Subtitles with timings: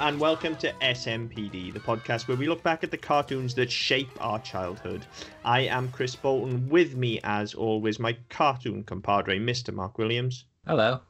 [0.00, 4.08] And welcome to SMPD, the podcast where we look back at the cartoons that shape
[4.20, 5.04] our childhood.
[5.44, 6.68] I am Chris Bolton.
[6.68, 9.74] With me, as always, my cartoon compadre, Mr.
[9.74, 10.44] Mark Williams.
[10.66, 11.00] Hello.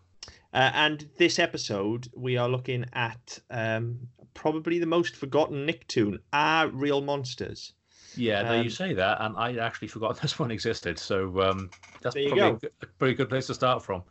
[0.54, 3.98] Uh, and this episode, we are looking at um,
[4.34, 7.74] probably the most forgotten Nicktoon, Are Real Monsters.
[8.16, 10.98] Yeah, now Um, you say that, and I actually forgot this one existed.
[10.98, 11.70] So um,
[12.00, 12.58] that's probably go.
[12.82, 14.02] a pretty good place to start from.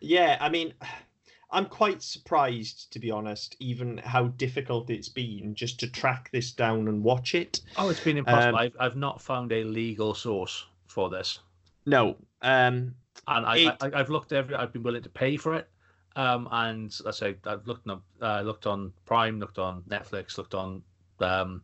[0.00, 0.74] Yeah, I mean,
[1.54, 6.50] I'm quite surprised, to be honest, even how difficult it's been just to track this
[6.50, 7.60] down and watch it.
[7.78, 8.56] Oh, it's been impossible.
[8.58, 11.38] Um, I've, I've not found a legal source for this,
[11.86, 12.94] No, um,
[13.28, 14.56] and I, It- I, I've looked every.
[14.56, 15.68] I've been willing to pay for it,
[16.16, 20.54] um, and I say I've looked on uh, looked on Prime, looked on Netflix, looked
[20.54, 20.82] on
[21.20, 21.62] um,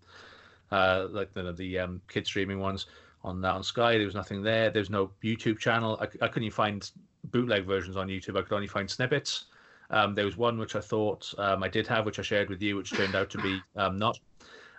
[0.70, 2.86] uh, like the the um, kid streaming ones
[3.24, 3.96] on that on Sky.
[3.96, 4.70] There was nothing there.
[4.70, 5.98] There's no YouTube channel.
[6.00, 6.88] I, I couldn't even find
[7.24, 8.38] bootleg versions on YouTube.
[8.38, 9.46] I could only find snippets.
[9.90, 12.62] Um, there was one which I thought um, I did have, which I shared with
[12.62, 14.18] you, which turned out to be um, not.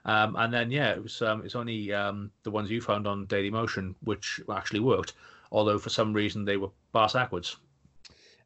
[0.05, 3.25] Um, and then yeah, it was um, it's only um, the ones you found on
[3.25, 5.13] Daily Motion which actually worked.
[5.51, 7.57] Although for some reason they were bar backwards.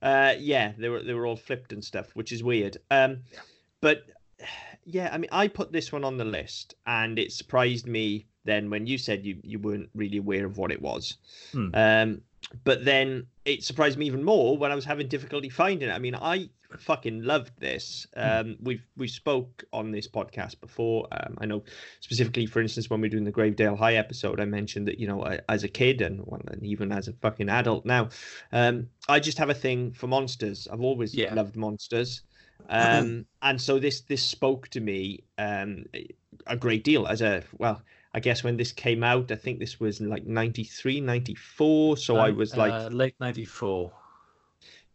[0.02, 2.77] Uh, yeah, they were they were all flipped and stuff, which is weird.
[2.91, 3.19] Um,
[3.80, 4.03] but
[4.86, 8.69] yeah, I mean, I put this one on the list, and it surprised me then
[8.69, 11.17] when you said you you weren't really aware of what it was.
[11.52, 11.69] Hmm.
[11.73, 12.21] Um,
[12.63, 15.92] but then it surprised me even more when I was having difficulty finding it.
[15.92, 18.08] I mean, I fucking loved this.
[18.16, 21.08] Um, we've we spoke on this podcast before.
[21.12, 21.64] Um, I know
[22.00, 25.08] specifically, for instance, when we we're doing the Gravedale High episode, I mentioned that you
[25.08, 28.10] know, I, as a kid and, well, and even as a fucking adult now,
[28.52, 30.68] um, I just have a thing for monsters.
[30.72, 31.34] I've always Yeah.
[31.34, 32.22] loved monsters.
[32.68, 35.86] Um, and so this this spoke to me um,
[36.48, 37.84] a great deal as a well.
[38.15, 41.98] I guess when this came out, I think this was like 93, 94.
[41.98, 43.92] So I was like, uh, late '94.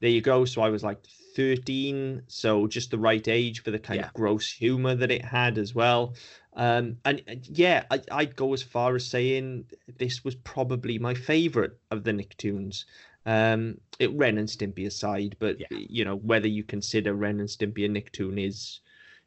[0.00, 0.46] there you go.
[0.46, 0.98] So I was like
[1.36, 2.22] 13.
[2.28, 4.06] So just the right age for the kind Yeah.
[4.06, 6.14] of gross humor that it had as well.
[6.54, 9.66] Um, and and yeah, I, I'd go as far as saying
[9.98, 12.84] this was probably my favorite of the Nicktoons.
[13.26, 15.66] Um, it Ren and Stimpy aside, but Yeah.
[15.70, 18.80] you know whether you consider Ren and Stimpy a Nicktoon is,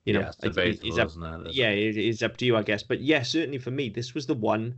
[0.05, 1.53] you know, yeah, it's is- is up isn't it?
[1.53, 2.83] Yeah, it is up to you, I guess.
[2.83, 4.75] But yeah, certainly for me, this was the one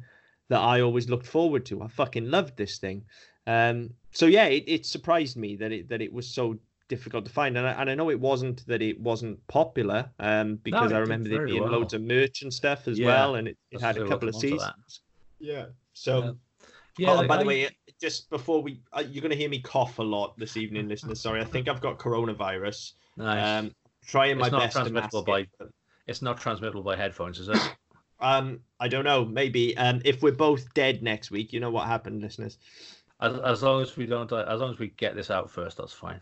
[0.50, 1.82] that I always looked forward to.
[1.82, 3.04] I fucking loved this thing.
[3.48, 7.32] Um, so yeah, it, it surprised me that it that it was so difficult to
[7.32, 10.96] find, and I, and I know it wasn't that it wasn't popular, um, because it
[10.96, 11.72] I remember there being well.
[11.72, 14.36] loads of merch and stuff as Yeah, well, and it, it had a couple of
[14.36, 14.60] come on to that.
[14.60, 15.02] seasons.
[15.40, 15.66] Yeah.
[15.94, 16.24] So.
[16.24, 16.32] Yeah.
[16.98, 17.68] Yeah, oh, like, by the way,
[18.00, 21.20] just before we, uh, you're going to hear me cough a lot this evening, listeners.
[21.20, 22.94] Sorry, I think I've got coronavirus.
[23.18, 23.64] nice.
[23.66, 23.76] Um,
[24.06, 25.72] trying my It's not best to mask transmittable it, by- but-
[26.08, 27.58] it's not transmittable by headphones, is it?
[28.22, 29.26] Um, I don't know.
[29.26, 29.76] Maybe.
[29.78, 32.58] Um, if we're both dead next week, you know what happened, listeners.
[33.20, 35.78] as, as long as we don't, uh, as long as we get this out first,
[35.78, 36.22] that's fine.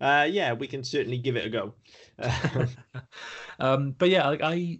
[0.00, 1.74] Uh, yeah, we can certainly give it a go.
[3.58, 4.78] um, but yeah, like I,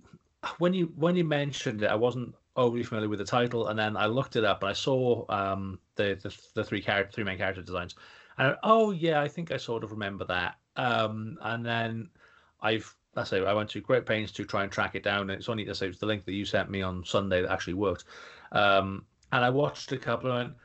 [0.58, 3.96] when you when you mentioned it, I wasn't overly familiar with the title, and then
[3.96, 7.38] I looked it up and I saw um, the, the the three character three main
[7.38, 7.96] character designs,
[8.38, 10.54] and I, oh yeah, I think I sort of remember that.
[10.76, 12.10] Um, and then
[12.66, 15.48] I've I say I went to great pains to try and track it down, it's
[15.48, 18.04] only say it was the link that you sent me on Sunday that actually worked.
[18.52, 20.56] Um, and I watched a couple and went,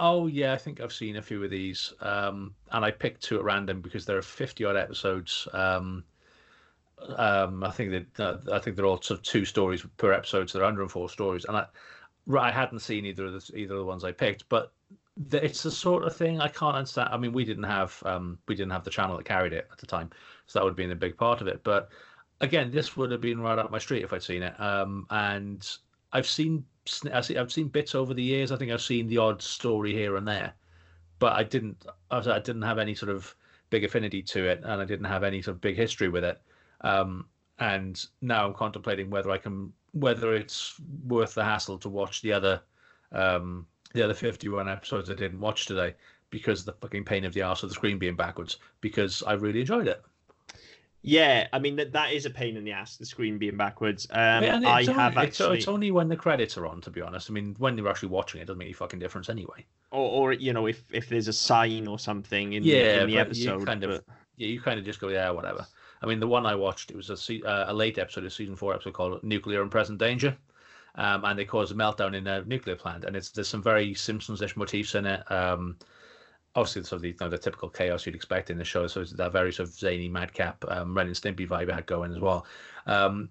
[0.00, 1.92] oh yeah, I think I've seen a few of these.
[2.00, 5.46] Um, and I picked two at random because there are fifty odd episodes.
[5.52, 6.04] Um,
[7.16, 10.50] um, I think that uh, I think they're all sort of two stories per episode,
[10.50, 11.44] so they're 104 stories.
[11.44, 11.66] And I,
[12.38, 14.72] I hadn't seen either of the either of the ones I picked, but
[15.32, 17.10] it's the sort of thing I can't understand.
[17.12, 19.78] I mean, we didn't have um, we didn't have the channel that carried it at
[19.78, 20.10] the time,
[20.46, 21.62] so that would have been a big part of it.
[21.64, 21.90] But
[22.40, 24.58] again, this would have been right up my street if I'd seen it.
[24.60, 25.68] Um, and
[26.12, 26.64] I've seen
[27.12, 28.52] I've seen, I've seen bits over the years.
[28.52, 30.54] I think I've seen the odd story here and there,
[31.18, 33.34] but I didn't I, I didn't have any sort of
[33.70, 36.40] big affinity to it, and I didn't have any sort of big history with it.
[36.82, 37.26] Um,
[37.58, 42.32] and now I'm contemplating whether I can whether it's worth the hassle to watch the
[42.32, 42.62] other
[43.12, 45.94] um, the other 51 episodes I didn't watch today
[46.30, 49.32] because of the fucking pain of the arse of the screen being backwards because I
[49.32, 50.02] really enjoyed it.
[51.02, 52.98] Yeah, I mean that that is a pain in the ass.
[52.98, 54.06] The screen being backwards.
[54.10, 57.00] Um, Yeah, I only, have actually, it's only when the credits are on, to be
[57.00, 57.30] honest.
[57.30, 59.64] I mean, when you're actually watching it, doesn't make any fucking difference anyway.
[59.92, 63.18] or, or you know, if if there's a sign or something in, Yeah, in the
[63.18, 63.60] episode.
[63.60, 65.66] you kind of but- yeah, you kind of just go yeah, whatever.
[66.02, 68.54] I mean, the one I watched it was a uh, a late episode of season
[68.54, 70.36] four episode called "Nuclear and Present Danger,"
[70.96, 73.94] um, and they cause a meltdown in a nuclear plant, and it's there's some very
[73.94, 75.30] Simpsons-ish motifs in it.
[75.30, 75.76] Um,
[76.54, 79.00] obviously, sort of the, you know, the typical chaos you'd expect in the show, so
[79.00, 82.12] it's that very sort of zany madcap um, Ren and Stimpy vibe it had going
[82.12, 82.46] as well.
[82.86, 83.30] Um,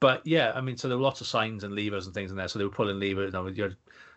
[0.00, 2.36] but yeah, I mean, so there were lots of signs and levers and things in
[2.36, 2.48] there.
[2.48, 3.32] So they were pulling levers.
[3.32, 3.76] You know, you're,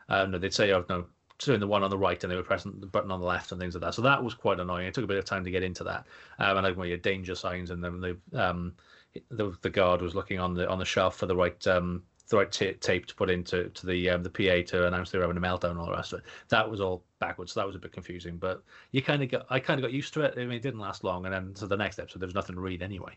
[0.09, 1.05] uh, no, they'd say, oh, no,
[1.39, 3.51] doing the one on the right and they were pressing the button on the left
[3.51, 3.93] and things like that.
[3.93, 4.87] So that was quite annoying.
[4.87, 6.05] It took a bit of time to get into that.
[6.39, 8.73] Um, and like when you had danger signs and then the um,
[9.29, 12.37] the, the guard was looking on the on the shelf for the right um, the
[12.37, 15.23] right t- tape to put into to the um, the PA to announce they were
[15.23, 16.25] having a meltdown and all the rest of it.
[16.49, 17.51] That was all backwards.
[17.51, 19.93] So that was a bit confusing, but you kind of got I kind of got
[19.93, 20.33] used to it.
[20.35, 22.55] I mean, it didn't last long, and then so the next episode there was nothing
[22.55, 23.15] to read anyway.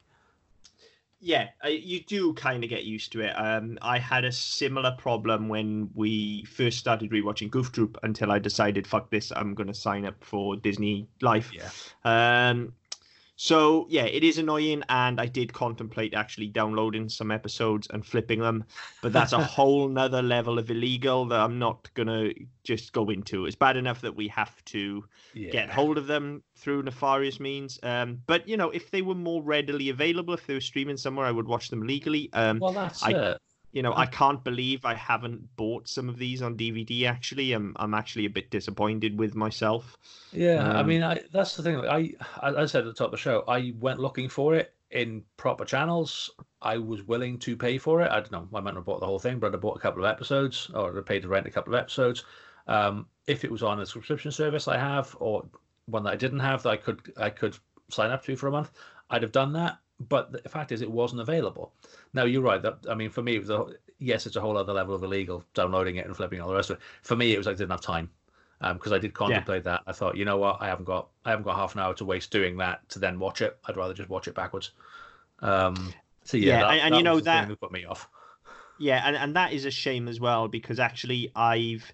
[1.20, 3.30] Yeah, you do kind of get used to it.
[3.30, 8.38] Um, I had a similar problem when we first started rewatching Goof Troop until I
[8.38, 11.50] decided, fuck this, I'm going to sign up for Disney Life.
[11.54, 11.70] Yeah.
[12.04, 12.74] Um,
[13.36, 18.38] so yeah, it is annoying, and I did contemplate actually downloading some episodes and flipping
[18.40, 18.64] them,
[19.02, 22.30] but that's a whole nother level of illegal that I'm not gonna
[22.62, 23.46] just go into.
[23.46, 25.04] It's bad enough that we have to
[25.34, 25.50] Yeah.
[25.50, 27.78] get hold of them through nefarious means.
[27.82, 31.26] Um, but you know, if they were more readily available, if they were streaming somewhere,
[31.26, 32.30] I would watch them legally.
[32.32, 33.38] Um, Well, that's I- it.
[33.74, 37.06] You know, I can't believe I haven't bought some of these on DVD.
[37.06, 39.98] Actually, I'm I'm actually a bit disappointed with myself.
[40.32, 41.76] Yeah, I Um, mean, I, that's the thing.
[41.78, 42.12] I,
[42.42, 45.64] I said at the top of the show, I went looking for it in proper
[45.64, 46.30] channels.
[46.60, 48.10] I was willing to pay for it.
[48.10, 48.48] I don't know.
[48.52, 50.70] I might not have bought the whole thing, but I bought a couple of episodes,
[50.74, 52.24] or I paid to rent a couple of episodes.
[52.66, 55.46] Um, if it was on a subscription service I have, or
[55.86, 57.56] one that I didn't have that I could I could
[57.90, 58.72] sign up to for a month,
[59.10, 59.78] I'd have done that.
[60.00, 61.72] But the fact is, it wasn't available.
[62.12, 62.60] Now you're right.
[62.60, 63.64] That I mean, for me, a,
[63.98, 66.70] yes, it's a whole other level of illegal downloading it and flipping all the rest
[66.70, 66.82] of it.
[67.02, 68.10] For me, it was like I didn't have time
[68.72, 69.82] because I did contemplate that.
[69.86, 72.04] I thought, you know what, I haven't got I haven't got half an hour to
[72.04, 73.56] waste doing that to then watch it.
[73.66, 74.72] I'd rather just watch it backwards.
[75.40, 75.92] Um,
[76.24, 78.08] so yeah, Yeah, that, and- and that you know the that- that put me off.
[78.80, 81.92] Yeah, and, and that is a shame as well because actually I've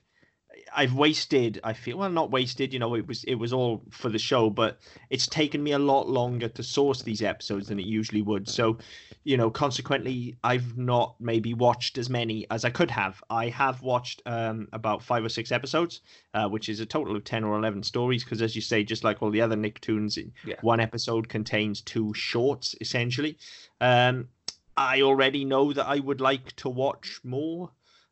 [0.75, 4.09] I've wasted I feel well not wasted, you know, it was it was all for
[4.09, 4.79] the show, but
[5.11, 8.49] it's taken me a lot longer to source these episodes than it usually would.
[8.49, 8.79] So,
[9.25, 13.23] you know, consequently I've not maybe watched as many as I could have.
[13.31, 16.01] I have watched um about 5 or 6 episodes,
[16.35, 19.05] uh, which is a total of 10 or 11 stories because as you say just
[19.05, 20.57] like all the other Nicktoons Yeah.
[20.63, 23.39] one episode contains two shorts essentially.
[23.81, 24.29] Um
[24.77, 27.71] I already know that I would like to watch more,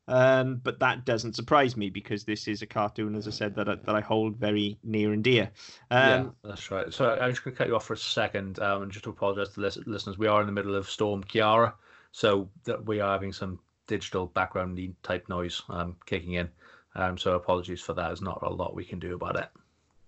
[0.09, 3.69] um, but that doesn't surprise me because this is a cartoon, as I said, that
[3.69, 5.51] I, that I hold very near and dear.
[5.91, 6.93] yeah, Um, that's right.
[6.93, 9.11] So I'm just going to cut you off for a second, um, and just to
[9.11, 10.19] apologise to lis- listeners.
[10.19, 11.75] We are in the middle of Storm Ciara,
[12.11, 16.49] so that we are having some digital background type noise um, kicking in.
[16.95, 18.09] Um, so apologies for that.
[18.09, 19.49] There's not a lot we can do about it.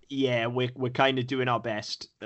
[0.09, 2.09] yeah, we're we're kind of doing our best.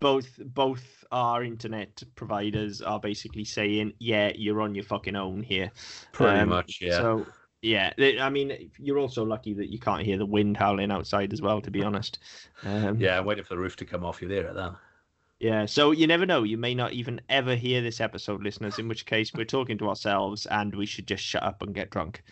[0.00, 5.70] Both both our internet providers are basically saying, "Yeah, you're on your fucking own here."
[6.12, 6.98] Pretty Um, much, yeah.
[6.98, 7.26] So
[7.62, 11.42] yeah, I mean, you're also lucky that you can't hear the wind howling outside as
[11.42, 11.60] well.
[11.60, 12.18] To be honest.
[12.64, 14.20] Um, yeah, I'm waiting for the roof to come off.
[14.22, 14.76] You're there at that.
[15.40, 16.42] Yeah, so you never know.
[16.42, 18.78] You may not even ever hear this episode, listeners.
[18.78, 21.90] In which case, we're talking to ourselves, and we should just shut up and get
[21.90, 22.22] drunk.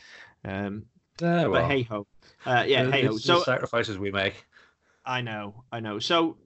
[0.44, 0.84] Um,
[1.20, 2.06] Yeah, but hey ho,
[2.46, 3.16] uh, yeah, hey ho.
[3.16, 4.46] So sacrifices we make.
[5.04, 5.98] I know, I know.
[5.98, 6.36] So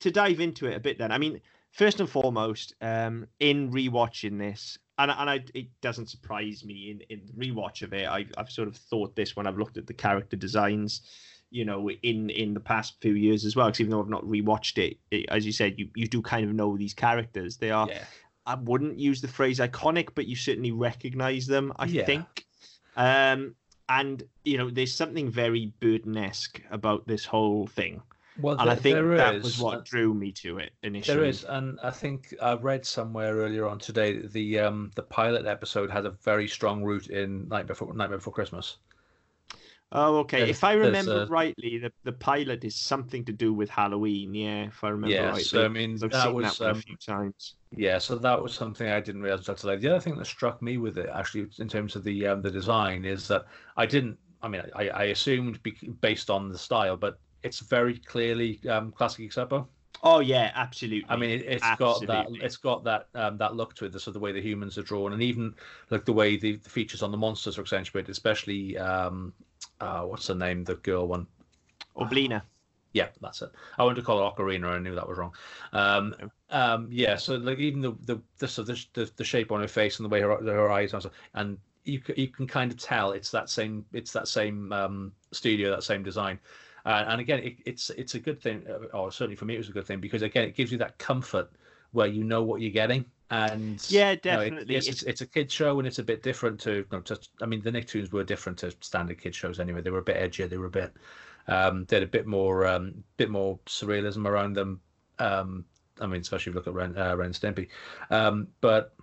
[0.00, 1.40] to dive into it a bit, then I mean,
[1.70, 7.00] first and foremost, um, in rewatching this, and and I, it doesn't surprise me in
[7.08, 8.08] in the rewatch of it.
[8.08, 11.02] I've I've sort of thought this when I've looked at the character designs,
[11.50, 13.66] you know, in in the past few years as well.
[13.66, 16.44] Because even though I've not rewatched it, it, as you said, you you do kind
[16.46, 17.56] of know these characters.
[17.56, 17.88] They are.
[17.88, 18.04] Yeah,
[18.46, 21.72] I wouldn't use the phrase iconic, but you certainly recognize them.
[21.76, 22.04] I Yeah.
[22.04, 22.46] think.
[22.96, 23.54] Um,
[23.88, 28.02] and you know, there's something very Burton-esque about this whole thing,
[28.42, 31.04] well, and I think there that is, was what drew me to it initially.
[31.04, 35.02] There is, and I think I read somewhere earlier on today that the um the
[35.02, 38.78] pilot episode has a very strong root in Night Before Nightmare Before Christmas.
[39.92, 40.48] Oh, okay.
[40.48, 44.34] there's- if I remember uh, rightly, the the pilot is something to do with Halloween.
[44.34, 45.48] Yeah, if I remember Yeah, rightly.
[45.48, 47.56] so I mean I've that seen was that um, a few times.
[47.72, 49.76] yeah, so that was something I didn't realize until today.
[49.80, 52.50] The other thing that struck me with it, actually, in terms of the um, the
[52.50, 54.18] design, is that I didn't.
[54.42, 55.60] I mean, I, I assumed
[56.00, 59.66] based on the style, but it's very clearly um, Klasky Csupo.
[60.02, 61.06] Oh yeah, absolutely.
[61.10, 64.12] I mean, it, it's got that it's got that um, that look to it, of
[64.12, 65.54] the way the humans are drawn, and even
[65.90, 69.34] like the way the, the features on the monsters are accentuated, especially um,
[69.80, 71.26] uh, what's the name, the girl one.
[71.96, 72.42] Oblina.
[72.92, 73.52] Yeah, that's it.
[73.78, 74.64] I wanted to call her Ocarina.
[74.64, 75.32] I knew that was wrong.
[75.72, 76.12] Um,
[76.50, 79.68] um, yeah, so like even the the the, so the, the the shape on her
[79.68, 81.00] face and the way her her eyes are,
[81.34, 85.70] and you you can kind of tell it's that same it's that same um, studio,
[85.70, 86.40] that same design.
[86.84, 89.58] Uh, and again, it, it's it's a good thing, uh, or certainly for me, it
[89.58, 91.50] was a good thing because again, it gives you that comfort
[91.92, 93.04] where you know what you're getting.
[93.30, 94.74] And Yeah, you know, it- definitely.
[94.74, 97.46] yes, it's, it's a kid show and it's a bit different to no, just I
[97.46, 99.82] mean the Nicktoons were different to standard kid shows anyway.
[99.82, 100.48] They were a bit edgier.
[100.48, 100.92] They were a bit
[101.48, 104.80] um, they had a bit more um, bit more surrealism around them.
[105.18, 105.64] Um,
[106.00, 107.68] I mean, especially if you look at Ren, uh, Ren Stimpy.
[108.10, 108.94] Um, but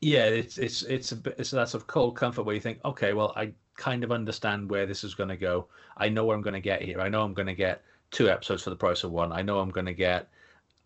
[0.00, 2.80] yeah, it's it's it's a bit it's that sort of cold comfort where you think,
[2.84, 5.66] okay, well, I kind of understand where this is going to go.
[5.96, 7.00] I know where I'm going to get here.
[7.00, 9.32] I know I'm going to get two episodes for the price of one.
[9.32, 10.28] I know I'm going to get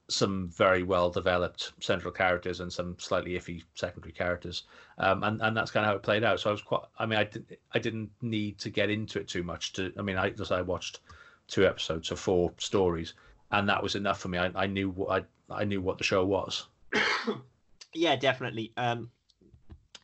[0.09, 4.65] some very well developed central characters and some slightly iffy secondary characters,
[4.99, 6.39] um, and and that's kind of how it played out.
[6.41, 6.83] So I was quite.
[6.99, 9.73] I mean, I did, I didn't need to get into it too much.
[9.75, 11.01] To I mean, I just I watched
[11.49, 13.15] two episodes of four stories,
[13.51, 14.39] and that was enough for me.
[14.39, 16.69] I, I knew what I I knew what the show was.
[17.93, 18.73] yeah, definitely.
[18.77, 19.11] Um,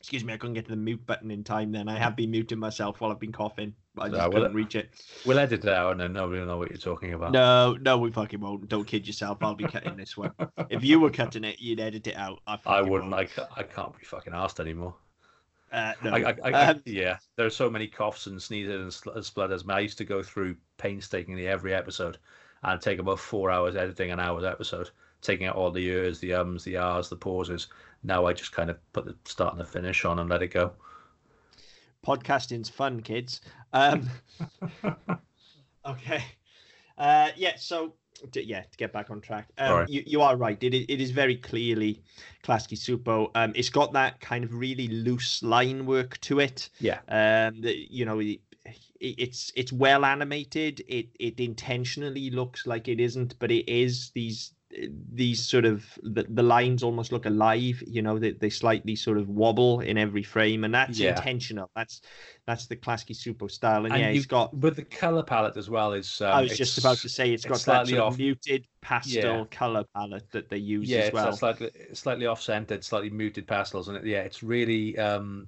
[0.02, 1.70] excuse me, I couldn't get to the mute button in time.
[1.70, 3.72] Then I have been muting myself while I've been coughing.
[3.96, 4.90] I just couldn't reach it.
[5.24, 7.30] We'll edit it out, and then nobody will know what you're talking about.
[7.30, 8.68] No, no, we fucking won't.
[8.68, 9.38] Don't kid yourself.
[9.42, 10.32] I'll be cutting this one.
[10.70, 12.40] if you were cutting it, you'd edit it out.
[12.48, 13.14] I, I wouldn't.
[13.14, 14.96] I, I can't be fucking asked anymore.
[15.70, 16.10] Uh, no.
[16.14, 19.64] I, I, um, yeah, there are so many coughs and sneezes and splutters.
[19.68, 22.18] I used to go through painstakingly every episode
[22.64, 24.90] and take about four hours editing an hour's episode,
[25.22, 27.68] taking out all the ears, the ums, the ahs, the pauses.
[28.02, 30.48] Now I just kind of put the start and the finish on and let it
[30.48, 30.72] go.
[32.06, 33.40] Podcasting's fun, kids.
[33.72, 34.10] Um,
[35.86, 36.24] okay.
[36.98, 37.94] Uh, yeah, so
[38.32, 39.88] to, yeah, to get back on track, um, right.
[39.88, 40.60] you, you are right.
[40.62, 42.02] It, it is very clearly
[42.42, 43.30] Klasky Csupo.
[43.36, 46.68] Um, it's got that kind of really loose line work to it.
[46.80, 46.98] Yeah.
[47.08, 48.40] Um, the, you know, it,
[49.00, 50.82] it's it's well animated.
[50.86, 54.10] It it intentionally looks like it isn't, but it is.
[54.10, 54.52] These
[55.12, 59.18] these sort of the, the lines almost look alive you know they, they slightly sort
[59.18, 61.10] of wobble in every frame and that's yeah.
[61.10, 62.00] intentional that's
[62.46, 65.68] that's the Klasky Csupo style and, and yeah it's got but the color palette as
[65.68, 68.14] well is um, i was just about to say it's, it's got that sort off.
[68.14, 69.44] of muted pastel yeah.
[69.50, 73.88] color palette that they use yeah, as well it's slightly slightly off-centered slightly muted pastels
[73.88, 75.46] and it, yeah it's really um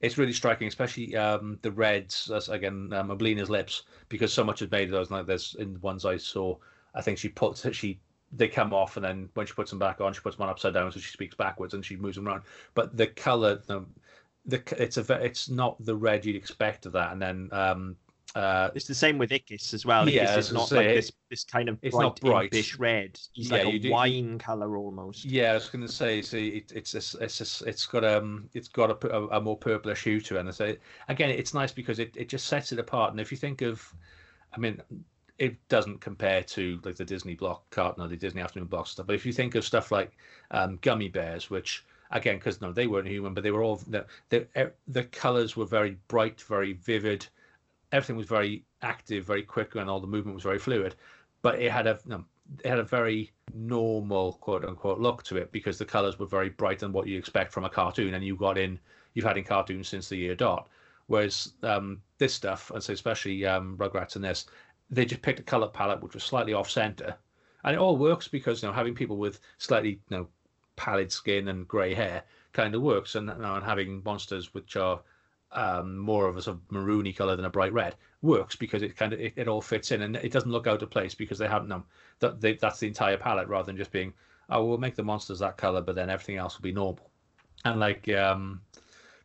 [0.00, 2.30] it's really striking, especially um, the reds.
[2.30, 5.10] As again, um, Oblina's lips, because so much is made of those.
[5.10, 6.58] Like there's in the ones I saw,
[6.94, 8.00] I think she puts she
[8.36, 10.50] they come off, and then when she puts them back on, she puts them on
[10.50, 12.42] upside down, so she speaks backwards and she moves them around.
[12.74, 13.84] But the color, the,
[14.46, 17.12] the it's a it's not the red you'd expect of that.
[17.12, 17.96] And then um,
[18.34, 20.08] uh, it's the same with Ickis as well.
[20.08, 22.78] Yeah, it's not like this this kind of it's bright, not bright.
[22.78, 23.18] red.
[23.32, 25.24] He's yeah, like a do, wine color almost.
[25.24, 28.68] Yeah, I was going to say, see, it, it's it's it's it's got um it's
[28.68, 31.70] got a, a, a more purplish hue to it, and I say again, it's nice
[31.70, 33.12] because it, it just sets it apart.
[33.12, 33.94] And if you think of,
[34.52, 34.80] I mean,
[35.38, 39.06] it doesn't compare to like the Disney block carton or the Disney afternoon block stuff.
[39.06, 40.16] But if you think of stuff like
[40.50, 44.06] um, Gummi Bears, which again, because no, they weren't human, but they were all the
[44.28, 47.26] the, colors were very bright, very vivid.
[47.92, 50.94] Everything was very active, very quick, and all the movement was very fluid.
[51.42, 51.98] But it had a
[52.62, 56.50] it had a very normal quote unquote look to it because the colors were very
[56.50, 58.78] bright and what you expect from a cartoon, and you got in
[59.14, 60.68] you've had in cartoons since the year dot.
[61.06, 64.46] Whereas um, this stuff, and so especially um, Rugrats and this,
[64.90, 67.16] they just picked a color palette which was slightly off center,
[67.64, 70.28] and it all works because you know having people with slightly you know
[70.76, 72.22] pallid skin and grey hair
[72.52, 75.00] kind of works, and, you and having monsters which are
[75.54, 78.96] um, more of a sort of maroony color than a bright red works because it
[78.96, 81.38] kind of it, it, all fits in and it doesn't look out of place because
[81.38, 81.84] they haven't um,
[82.18, 84.12] that they, that's the entire palette rather than just being
[84.50, 87.08] oh we'll make the monsters that color but then everything else will be normal.
[87.64, 88.62] And like um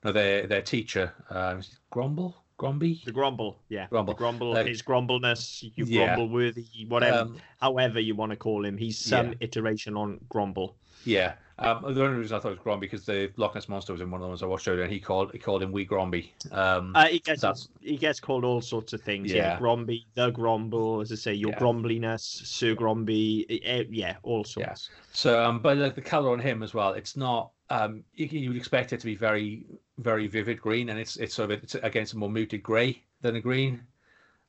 [0.03, 3.03] no their their teacher uh, Grumble Gromby?
[3.05, 3.87] The Grumble, yeah.
[3.89, 4.13] Grumble.
[4.13, 6.15] The Grumble, uh, his grumbleness, you yeah.
[6.15, 8.77] grumble worthy, whatever, um, however you want to call him.
[8.77, 9.35] He's some yeah.
[9.39, 10.75] iteration on Grumble.
[11.05, 11.33] Yeah.
[11.57, 14.01] Um, the only reason I thought it was Gromby because the Loch Ness monster was
[14.01, 15.85] in one of the ones I watched earlier, and he called he called him Wee
[15.85, 16.29] Gromby.
[16.53, 17.67] Um, uh, he gets that's...
[17.81, 19.31] he gets called all sorts of things.
[19.31, 21.59] Yeah, yeah Gromby, the Grumble, as I say, your yeah.
[21.59, 24.89] Grumbliness, Sir Gromby, eh, yeah, all sorts.
[24.89, 25.05] Yeah.
[25.11, 28.49] So, um, but like the color on him as well, it's not um, you, you
[28.49, 29.65] would expect it to be very,
[29.97, 33.01] very vivid green, and it's it's sort of it's again it's a more muted grey
[33.21, 33.81] than a green.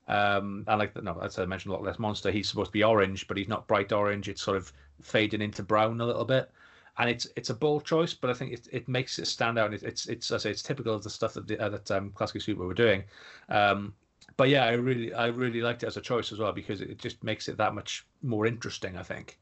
[0.09, 2.83] Um, and like no, as I mentioned, a lot less monster, he's supposed to be
[2.83, 4.29] orange, but he's not bright orange.
[4.29, 4.73] It's sort of
[5.03, 6.51] fading into brown a little bit,
[6.99, 9.75] and it's it's a bold choice, but I think it, it makes it stand out.
[9.75, 12.11] It's it's, it's I say it's typical of the stuff that the, uh, that um,
[12.11, 13.05] Klasky Csupo were doing.
[13.49, 13.95] Um,
[14.37, 16.99] but yeah, I really I really liked it as a choice as well because it
[16.99, 18.97] just makes it that much more interesting.
[18.97, 19.39] I think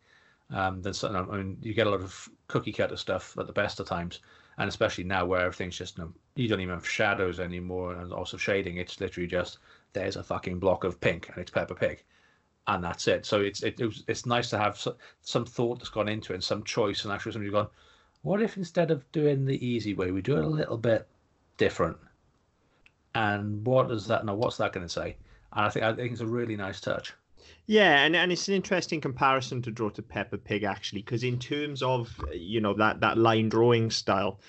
[0.50, 3.80] um, than I mean, you get a lot of cookie cutter stuff at the best
[3.80, 4.20] of times,
[4.56, 8.12] and especially now where everything's just you, know, you don't even have shadows anymore and
[8.12, 8.76] also shading.
[8.76, 9.58] It's literally just
[9.92, 12.02] there's a fucking block of pink and it's Peppa Pig,
[12.66, 13.26] and that's it.
[13.26, 14.82] So it's it, it was, it's nice to have
[15.20, 17.68] some thought that's gone into it and some choice, and actually somebody's gone.
[18.22, 21.06] What if instead of doing the easy way, we do it a little bit
[21.56, 21.98] different?
[23.14, 24.34] And what does that know?
[24.34, 25.16] What's that going to say?
[25.52, 27.14] And I think I think it's a really nice touch.
[27.66, 31.38] Yeah, and, and it's an interesting comparison to draw to Peppa Pig actually, because in
[31.38, 34.40] terms of you know that that line drawing style,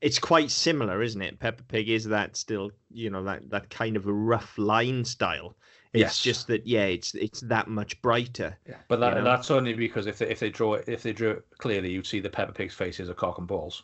[0.00, 1.38] it's quite similar, isn't it?
[1.38, 5.56] Peppa Pig is that still you know that that kind of a rough line style.
[5.94, 6.20] It's yes.
[6.20, 8.58] just that yeah, it's it's that much brighter.
[8.68, 9.24] Yeah, but that, you know?
[9.24, 12.06] that's only because if they if they draw it if they drew it clearly, you'd
[12.06, 13.82] see the Peppa Pig's face is a cock and balls.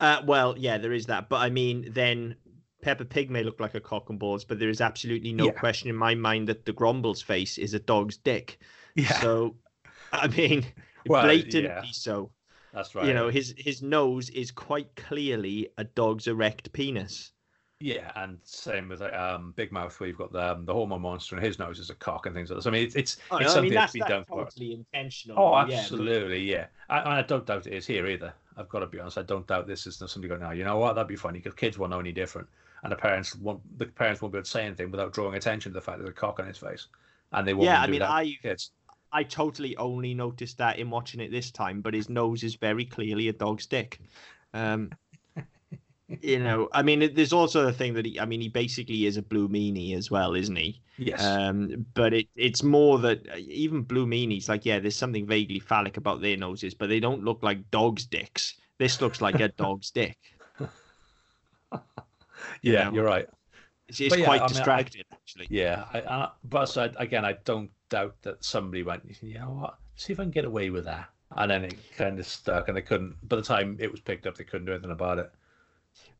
[0.00, 2.34] Uh, well, yeah, there is that, but I mean, then
[2.82, 5.52] Peppa Pig may look like a cock and balls, but there is absolutely no Yeah.
[5.52, 8.58] question in my mind that the Grumble's face is a dog's dick.
[8.96, 9.56] Yeah, So,
[10.12, 10.66] I mean,
[11.06, 11.82] Well, blatantly yeah.
[11.92, 12.30] so.
[12.72, 13.06] that's right.
[13.06, 17.32] You know, his his nose is quite clearly a dog's erect penis.
[17.80, 21.34] Yeah, and same with um, Big Mouth, where you've got the um, the hormone monster,
[21.34, 22.62] and his nose is a cock and things like that.
[22.62, 24.44] So, I mean, it's it's, Oh, it's no, I something mean, that's that's, done for.
[24.44, 25.36] totally intentional.
[25.38, 26.66] Oh, yeah, absolutely, yeah.
[26.88, 28.32] I, I don't doubt it is here either.
[28.56, 29.18] I've got to be honest.
[29.18, 30.92] I don't doubt this is somebody going, now, you know what?
[30.94, 32.46] That'd be funny because kids won't know any different,
[32.82, 33.60] and the parents won't.
[33.78, 36.10] The parents won't be able to say anything without drawing attention to the fact there's
[36.10, 36.88] a cock on his face,
[37.32, 37.66] and they won't.
[37.66, 38.72] Yeah, I mean, I- kids.
[39.14, 42.86] I totally only noticed that in watching it this time, but his nose is very
[42.86, 44.00] clearly a dog's dick.
[44.54, 44.90] Um,
[46.22, 49.18] you know, I mean, there's also the thing that he, I mean, he basically is
[49.18, 50.80] a blue meanie as well, isn't he?
[50.96, 51.22] Yes.
[51.22, 55.58] Um, but it, it's more that uh, even blue meanies, like, yeah, there's something vaguely
[55.58, 58.54] phallic about their noses, but they don't look like dogs' dicks.
[58.78, 60.16] This looks like a dog's dick.
[62.62, 63.28] yeah, you're right.
[63.88, 65.46] It's, it's yeah, quite I mean, I- distracting, actually.
[65.50, 69.78] Yeah, I, I, but again, I don't doubt that somebody went, you know what?
[69.96, 71.08] See if I can get away with that.
[71.34, 73.16] And then it kind of stuck, and they couldn't.
[73.26, 75.32] By the time it was picked up, they couldn't do anything about it.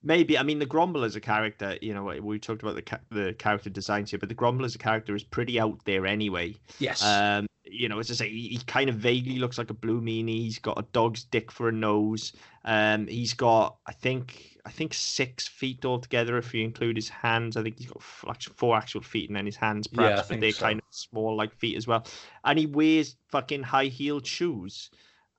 [0.02, 1.76] Maybe I mean the Grumble as a character.
[1.80, 4.74] You know, we talked about the ca- the character designs here, but the Grumble as
[4.74, 6.56] a character is pretty out there anyway.
[6.78, 7.04] Yes.
[7.04, 10.00] Um, you know, as I say, he, he kind of vaguely looks like a blue
[10.00, 10.40] meanie.
[10.42, 12.32] He's got a dog's dick for a nose.
[12.64, 17.56] Um, he's got, I think, I think six feet altogether if you include his hands.
[17.56, 20.40] I think he's got like four actual feet and then his hands, Yeah, perhaps, but
[20.40, 20.66] they're so.
[20.66, 22.04] kind of small like feet as well.
[22.44, 24.90] And he wears fucking high heeled shoes,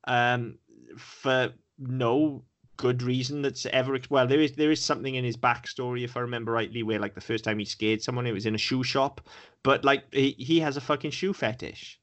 [0.06, 0.58] um,
[0.98, 2.46] for no
[2.78, 6.20] good reason that's ever well there is there is something in his backstory if i
[6.20, 8.84] remember rightly where like the first time he scared someone it was in a shoe
[8.84, 9.22] shop
[9.64, 12.00] but like he, he has a fucking shoe fetish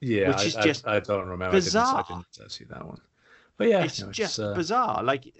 [0.00, 1.56] yeah, which is I- just I, don't remember.
[1.56, 1.60] I bizarre.
[1.60, 3.00] didn't, I didn't uh, see that one.
[3.56, 5.32] But yeah, it's you know, just uh, bizarre like it,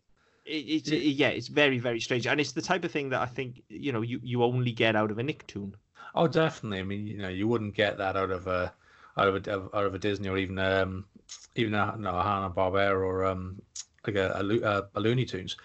[0.44, 3.62] it's yeah it's very very strange and it's the type of thing that i think
[3.68, 5.74] you know you, you only get out of a nicktoon
[6.14, 6.80] Oh, definitely.
[6.80, 8.74] I mean, you know, you wouldn't get that out of a
[9.16, 11.06] out of a out of a Disney or even um
[11.54, 13.60] even a, no, a Hanna Barbera or um
[14.06, 15.56] like a a, a, a Looney Tunes.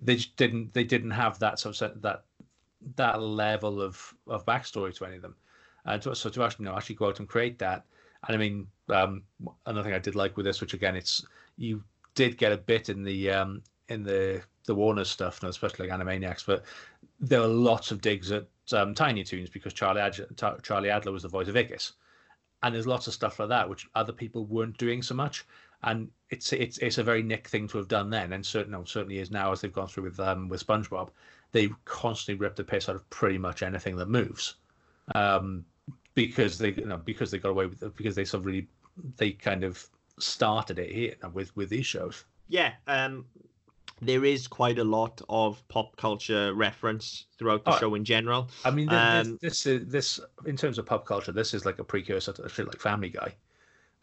[0.00, 2.24] They didn't they didn't have that sort of that
[2.96, 5.36] that level of of backstory to any of them.
[5.84, 7.84] And to, so to actually you know actually go out and create that,
[8.26, 9.22] and I mean, um,
[9.66, 11.24] another thing I did like with this, which again, it's
[11.56, 11.82] you
[12.14, 16.46] did get a bit in the um in the the Warner stuff, especially like Animaniacs,
[16.46, 16.64] but
[17.18, 20.26] there were lots of digs at um, Tiny Toons because Charlie Ad-
[20.62, 21.92] Charlie Adler was the voice of Ickis,
[22.62, 25.44] and there's lots of stuff like that which other people weren't doing so much,
[25.84, 28.84] and it's it's it's a very Nick thing to have done then, and certainly no,
[28.84, 31.10] certainly is now as they've gone through with um with SpongeBob,
[31.52, 34.54] they constantly rip the piss out of pretty much anything that moves,
[35.14, 35.64] um
[36.14, 38.66] because they you know because they got away with it because they sort of really
[39.16, 39.86] they kind of
[40.18, 42.24] started it here with with these shows.
[42.48, 43.24] yeah um
[44.00, 48.48] there is quite a lot of pop culture reference throughout the Oh, show in general
[48.64, 51.32] I mean, th- Um, this, this is this in terms of pop culture.
[51.32, 53.34] This is like a precursor to a shit like Family Guy,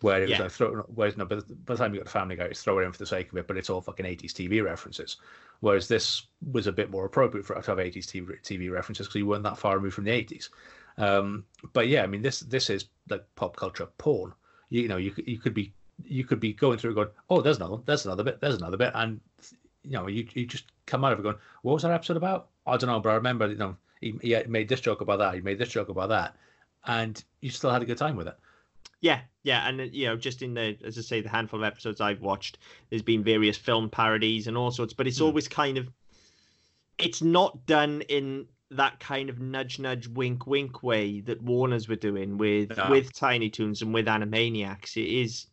[0.02, 0.44] where it was Yeah.
[0.44, 0.74] like throw.
[0.94, 2.84] Whereas no, by the, by the time you got the Family Guy, it's throw it
[2.84, 5.18] in for the sake of it, but it's all fucking eighties TV references.
[5.62, 9.20] Whereas this was a bit more appropriate for to have eighties TV, TV references because
[9.20, 10.50] you weren't that far removed from the eighties.
[10.98, 14.34] Um, but yeah, I mean, this this is like pop culture porn.
[14.70, 15.74] You, know, you could- you could be
[16.06, 18.92] you could be going through going, oh, there's another, there's another bit, there's another bit,
[18.96, 19.20] and
[19.84, 22.48] you know, you you just come out of it going, what was that episode about?
[22.66, 25.34] I don't know, but I remember, you know, he, he made this joke about that,
[25.36, 26.36] he made this joke about that,
[26.86, 28.38] and you still had a good time with it.
[29.02, 31.66] Yeah, yeah, and uh, you know, just in the as I say, the handful of
[31.66, 32.58] episodes I've watched,
[32.90, 35.26] there's been various film parodies and all sorts, but it's Hmm.
[35.26, 35.90] always kind of,
[36.98, 41.96] it's not done in that kind of nudge, nudge, wink, wink way that Warner's were
[41.96, 42.90] doing with No.
[42.90, 44.98] with Tiny Toons and with Animaniacs.
[44.98, 45.48] It is,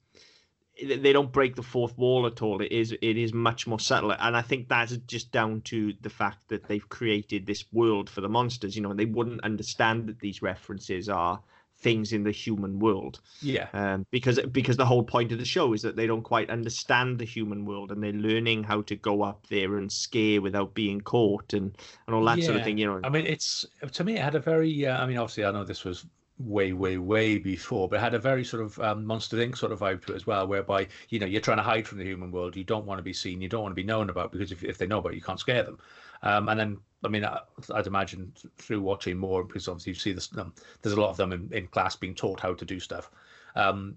[0.83, 2.61] they don't break the fourth wall at all.
[2.61, 6.11] It is it is much more subtle, and I think that's just down to the
[6.11, 8.75] fact that they've created this world for the monsters.
[8.75, 11.41] You know, and they wouldn't understand that these references are
[11.79, 15.73] things in the human world Yeah, um, because because the whole point of the show
[15.73, 19.23] is that they don't quite understand the human world and they're learning how to go
[19.23, 22.79] up there and scare without being caught and, and all that sort of thing.
[22.79, 24.87] You know, I mean, it's to me, it had a very.
[24.87, 26.07] Uh, I mean, obviously, I know this was
[26.39, 29.57] way, way, way before, but it had a very sort of um, Monster Inc.
[29.57, 31.99] sort of vibe to it as well, whereby you know you're trying to hide from
[31.99, 32.57] the human world.
[32.57, 33.41] You don't want to be seen.
[33.41, 35.23] You don't want to be known about because if if they know about it, you
[35.23, 35.79] can't scare them.
[36.23, 37.41] Um, and then, I mean, I,
[37.75, 40.31] I'd imagine through watching more, because obviously you see this.
[40.37, 40.53] Um,
[40.83, 43.11] there's a lot of them in, in class being taught how to do stuff.
[43.55, 43.97] Um,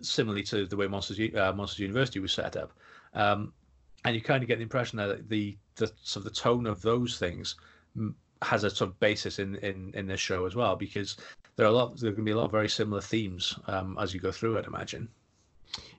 [0.00, 2.72] similarly to the way Monsters uh, Monsters University was set up,
[3.14, 3.52] um,
[4.04, 6.82] and you kind of get the impression that the the sort of the tone of
[6.82, 7.56] those things
[8.42, 11.16] has a sort of basis in in in this show as well because
[11.56, 14.12] there are a lot there can be a lot of very similar themes um, as
[14.12, 14.66] you go through it.
[14.66, 15.08] Imagine.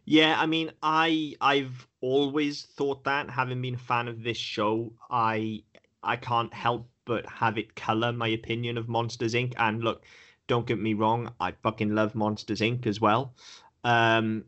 [0.06, 4.94] Yeah, I mean, I I've always thought that having been a fan of this show,
[5.10, 5.64] I
[6.04, 9.54] I can't help but have it color my opinion of Monsters Inc.
[9.58, 10.04] And look,
[10.48, 12.86] don't get me wrong, I fucking love Monsters Inc.
[12.86, 13.34] as well.
[13.84, 14.46] Um,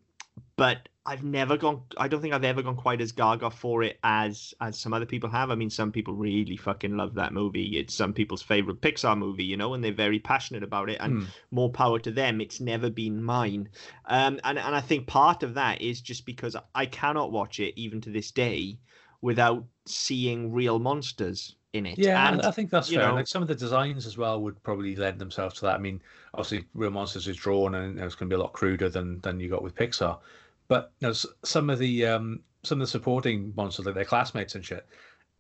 [0.56, 1.82] but I've never gone.
[1.98, 5.06] I don't think I've ever gone quite as gaga for it as as some other
[5.06, 5.50] people have.
[5.50, 7.78] I mean, some people really fucking love that movie.
[7.78, 10.98] It's some people's favorite Pixar movie, you know, and they're very passionate about it.
[11.00, 11.26] And Hmm.
[11.52, 12.42] more power to them.
[12.42, 13.70] It's never been mine.
[14.06, 17.74] Um, and and I think part of that is just because I cannot watch it
[17.80, 18.78] even to this day
[19.22, 21.98] without seeing real monsters in it.
[21.98, 23.08] Yeah, and I think that's you fair.
[23.10, 25.76] know- Like some of the designs as well would probably lend themselves to that.
[25.76, 26.02] I mean,
[26.34, 29.40] obviously, Real Monsters is drawn and it's going to be a lot cruder than than
[29.40, 30.20] you got with Pixar.
[30.68, 34.56] But you know, some of the um, some of the supporting monsters, like their classmates
[34.56, 34.86] and shit,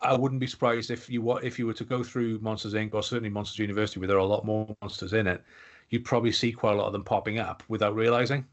[0.01, 2.93] I wouldn't be surprised if you wa- if you were to go through Monsters Inc.
[2.93, 5.43] or certainly Monsters University, where there are a lot more monsters in it,
[5.89, 8.45] you'd probably see quite a lot of them popping up without realizing.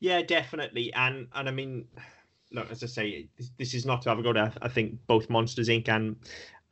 [0.00, 0.92] Yeah, definitely.
[0.94, 1.86] And and I mean,
[2.52, 4.58] look, as I say, this, this is not to have a go at.
[4.60, 5.88] I think both Monsters Inc.
[5.88, 6.16] and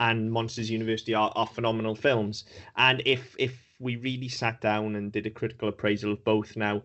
[0.00, 2.44] and Monsters University are, are phenomenal films.
[2.76, 6.82] And if if we really sat down and did a critical appraisal of both now,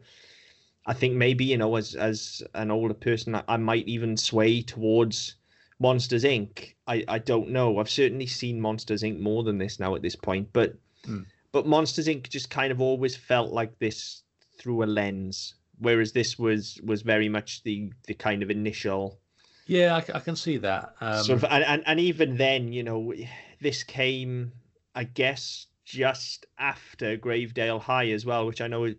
[0.88, 4.62] I think maybe you know, as as an older person, I, I might even sway
[4.62, 5.36] towards
[5.80, 6.74] Monsters Inc.
[6.88, 7.78] I I don't know.
[7.80, 9.20] I've certainly seen Monsters Inc.
[9.20, 10.74] more than this now at this point, but
[11.06, 11.24] Hmm.
[11.52, 12.30] but Monsters Inc.
[12.30, 14.24] just kind of always felt like this
[14.58, 19.20] through a lens whereas this was was very much the the kind of initial
[19.68, 20.96] Yeah, I can see that.
[21.02, 23.14] Um, sort of and, and and even then you know
[23.62, 24.52] this came
[24.96, 28.94] i guess just after gravedale high as well which i know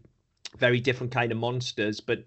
[0.56, 2.24] very different kind of monsters but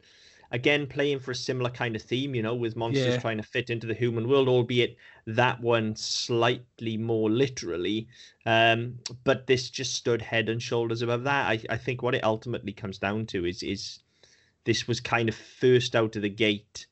[0.52, 3.22] again playing for a similar kind of theme you know with monsters Yeah.
[3.22, 8.08] trying to fit into the human world albeit that one slightly more literally
[8.46, 11.48] um but this just stood head and shoulders above that.
[11.48, 14.00] I, I think what it ultimately comes down to is is
[14.66, 16.86] this was kind of first out of the gate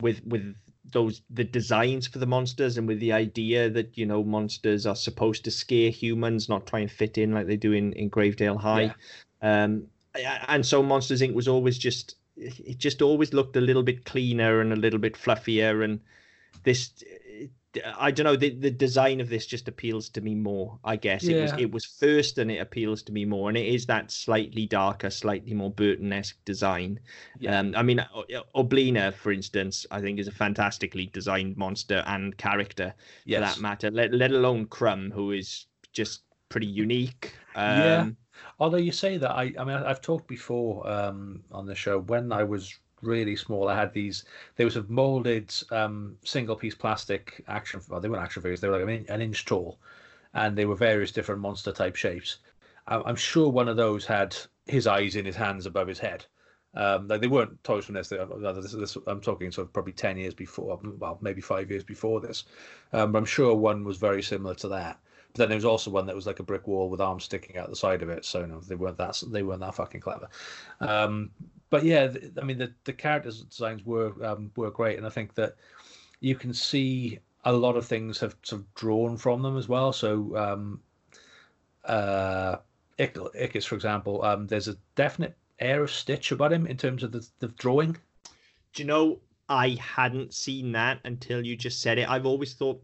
[0.00, 0.54] with with
[0.90, 4.96] those the designs for the monsters and with the idea that you know monsters are
[4.96, 8.58] supposed to scare humans not try and fit in like they do in in gravedale
[8.60, 8.94] high.
[9.40, 9.93] Um a-
[10.48, 11.34] and so monsters inc.
[11.34, 15.14] was always just it just always looked a little bit cleaner and a little bit
[15.14, 16.00] fluffier and
[16.64, 16.90] this
[17.98, 21.24] I don't know the, the design of this just appeals to me more I guess.
[21.24, 24.12] It was it was first and it appeals to me more and it is that
[24.12, 27.00] slightly darker slightly more Burton-esque design.
[27.40, 27.58] Yeah.
[27.58, 28.04] um, I mean
[28.54, 33.90] Oblina for instance I think is a fantastically designed monster and character for that matter
[33.90, 37.32] let, let alone Krumm who is just pretty unique.
[37.56, 38.06] Um, Yeah.
[38.58, 42.32] Although you say that, I, I mean, I've talked before um, on the show when
[42.32, 43.68] I was really small.
[43.68, 44.24] I had these.
[44.56, 47.80] They were sort of molded um, single-piece plastic action.
[47.88, 48.60] Well, they weren't action figures.
[48.60, 49.78] They were like an, in- an inch tall,
[50.32, 52.38] and they were various different monster-type shapes.
[52.86, 56.26] I'm sure one of those had his eyes in his hands above his head.
[56.74, 58.08] Um, like they weren't toys from this.
[58.08, 58.98] They, uh, this, this.
[59.06, 60.78] I'm talking sort of probably ten years before.
[60.98, 62.44] Well, maybe five years before this.
[62.92, 64.98] Um, but I'm sure one was very similar to that.
[65.34, 67.56] But then there was also one that was like a brick wall with arms sticking
[67.56, 68.24] out the side of it.
[68.24, 70.28] So no, they weren't that they weren't that fucking clever.
[70.80, 71.30] Um,
[71.70, 75.34] but yeah, I mean the the character designs were um, were great, and I think
[75.34, 75.56] that
[76.20, 79.92] you can see a lot of things have sort of drawn from them as well.
[79.92, 80.80] So um,
[81.84, 82.56] uh,
[82.98, 87.10] Ickis, for example, um, there's a definite air of Stitch about him in terms of
[87.10, 87.96] the, the drawing.
[88.72, 89.18] Do you know
[89.48, 92.08] I hadn't seen that until you just said it.
[92.08, 92.82] I've always thought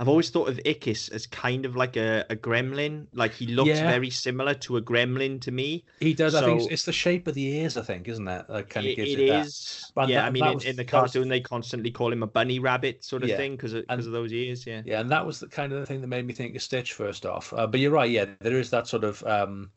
[0.00, 3.06] I've always thought of Ickis as kind of like a, a gremlin.
[3.12, 3.86] Like he looks Yeah.
[3.90, 5.84] very similar to a gremlin to me.
[6.00, 6.34] He does.
[6.34, 7.76] I think it's, the shape of the ears.
[7.76, 8.46] I think, isn't it?
[8.48, 9.44] That kind of gives it it, that.
[9.44, 9.92] is.
[9.94, 12.10] But yeah, that- I mean, in, was- in the that was- cartoon, they constantly call
[12.10, 14.66] him a bunny rabbit sort of Yeah, thing because of, and- of those ears.
[14.66, 14.80] Yeah.
[14.86, 16.94] Yeah, and that was the kind of the thing that made me think of Stitch
[16.94, 17.52] first off.
[17.52, 18.10] Uh, but you're right.
[18.10, 19.70] Yeah, there is that sort of um,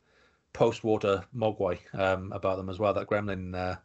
[0.54, 2.94] post-water mogwai um, about them as well.
[2.94, 3.76] That gremlin, uh,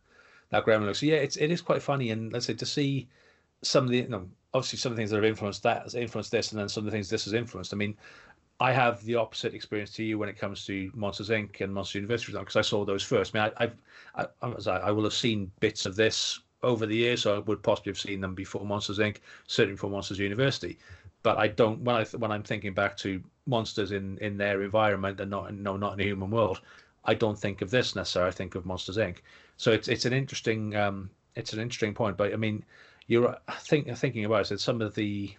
[0.52, 1.02] that gremlin looks.
[1.02, 3.10] So yeah, it's it is quite funny, and let's say to see
[3.62, 5.96] some of the, you know, obviously some of the things that have influenced that has
[5.96, 7.74] influenced this, and then some of the things this has influenced.
[7.74, 7.96] I mean,
[8.60, 11.62] I have the opposite experience to you when it comes to Monsters Inc.
[11.62, 13.36] and Monster University because I saw those first.
[13.36, 17.22] I mean, I, I've, I, I, will have seen bits of this over the years,
[17.22, 19.18] so I would possibly have seen them before Monsters Inc.
[19.48, 20.78] Certainly before Monsters University,
[21.24, 25.20] but I don't when I when I'm thinking back to monsters in in their environment
[25.20, 26.62] and not no not in a human world.
[27.06, 28.30] I don't think of this necessarily.
[28.30, 29.18] I think of Monsters Inc.
[29.58, 32.18] So it's it's an interesting um, it's an interesting point.
[32.18, 32.66] But I mean,
[33.10, 34.60] you're think thinking about it.
[34.62, 35.36] Some of the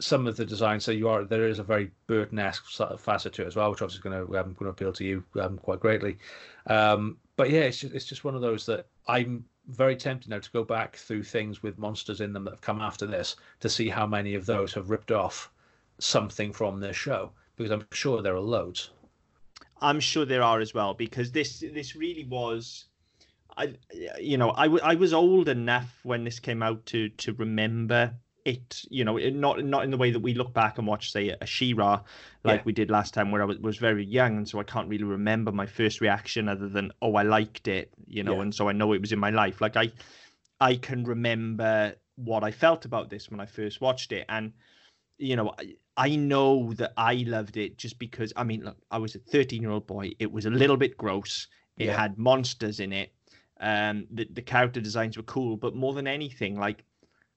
[0.00, 0.84] some of the designs.
[0.84, 3.70] So you are there is a very Burton-esque sort of facet to it as well,
[3.70, 6.16] which obviously is going to um, going to appeal to you um, quite greatly.
[6.68, 10.38] Um, but yeah, it's just, it's just one of those that I'm very tempted now
[10.38, 13.68] to go back through things with monsters in them that have come after this to
[13.68, 15.50] see how many of those have ripped off
[15.98, 18.90] something from this show because I'm sure there are loads.
[19.80, 22.86] I'm sure there are as well because this this really was
[23.60, 23.74] I
[24.18, 28.14] you know I, w- I was old enough when this came out to to remember
[28.44, 28.82] it.
[28.90, 31.36] You know, it, not not in the way that we look back and watch, say,
[31.40, 32.00] a She-Ra
[32.42, 32.64] like Yeah.
[32.64, 35.04] we did last time, where I was, was very young, and so I can't really
[35.04, 37.92] remember my first reaction other than oh, I liked it.
[38.06, 38.42] You know, Yeah.
[38.42, 39.60] and so I know it was in my life.
[39.60, 39.92] Like I,
[40.60, 44.52] I can remember what I felt about this when I first watched it, and
[45.18, 48.96] you know, I, I know that I loved it just because I mean, look, I
[48.98, 50.12] was a 13 year old boy.
[50.18, 51.46] It was a little bit gross.
[51.78, 52.00] It Yeah.
[52.00, 53.12] had monsters in it.
[53.60, 56.84] Um, the the character designs were cool, but more than anything, like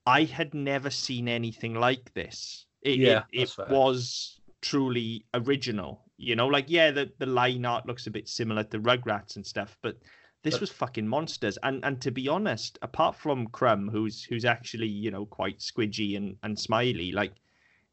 [0.06, 2.66] I had never seen anything like this.
[2.82, 6.02] It, Yeah, it, it was truly original.
[6.16, 9.44] You know, like yeah, the the line art looks a bit similar to Rugrats and
[9.46, 9.98] stuff, but
[10.42, 11.58] this But- was fucking monsters.
[11.62, 16.16] And and to be honest, apart from Krumm, who's who's actually you know quite squidgy
[16.16, 17.32] and and smiley, like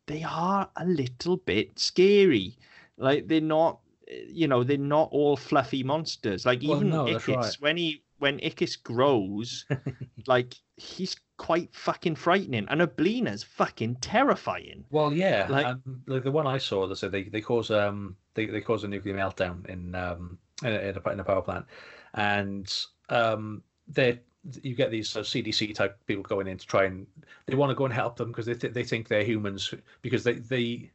[0.07, 2.57] they are a little bit scary.
[2.97, 6.45] Like they're not, eh, you know, they're not all fluffy monsters.
[6.45, 7.55] Like Well, even no, that's right.
[7.59, 9.65] when he when Ickis grows,
[10.27, 14.85] like he's quite fucking frightening, and Oblina's fucking terrifying.
[14.91, 18.15] Well, yeah, Like- and like the one I saw, they said they, they cause um
[18.35, 21.41] they, they cause a nuclear meltdown in um in a, in a, in a power
[21.41, 21.65] plant,
[22.13, 22.71] and
[23.09, 24.19] um they
[24.61, 27.05] you get these uh, CDC type people going in to try and
[27.47, 30.23] they want to go and help them because they th- they think they're humans because
[30.23, 30.91] they they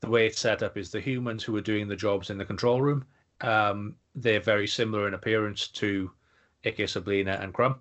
[0.00, 2.44] the way it's set up is the humans who are doing the jobs in the
[2.44, 3.04] control room
[3.42, 6.10] um they're very similar in appearance to
[6.66, 7.76] Ickis, Oblina, and Krumm.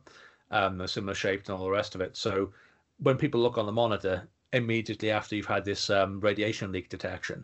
[0.51, 2.15] Um, they're similar shaped and all the rest of it.
[2.15, 2.51] So
[2.99, 7.43] when people look on the monitor immediately after you've had this um, radiation leak detection,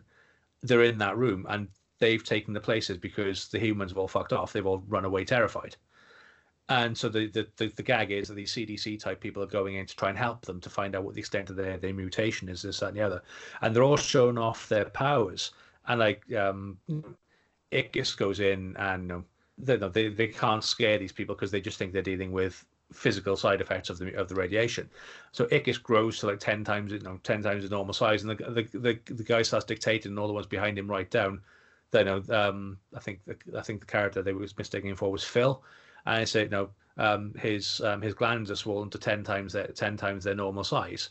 [0.62, 4.32] they're in that room and they've taken the places because the humans have all fucked
[4.32, 4.52] off.
[4.52, 5.76] They've all run away terrified.
[6.68, 9.74] And so the, the, the, the gag is that these CDC type people are going
[9.74, 11.92] in to try and help them to find out what the extent of their, their
[11.92, 13.22] mutation is, this, that, and the other.
[13.60, 15.50] And they're all showing off their powers.
[15.86, 16.78] And like um,
[17.72, 19.24] Ickis goes in and you know,
[19.58, 23.36] they, they, they can't scare these people because they just think they're dealing with physical
[23.36, 24.88] side effects of the of the radiation.
[25.32, 28.30] So Ickis grows to like ten times you know ten times the normal size, and
[28.30, 31.40] the the the, the guy starts dictating, and all the ones behind him write down.
[31.90, 35.10] They know um I think the, I think the character they was mistaken him for
[35.10, 35.62] was Phil,
[36.06, 39.68] and I say no um his um his glands are swollen to ten times their
[39.68, 41.10] ten times their normal size.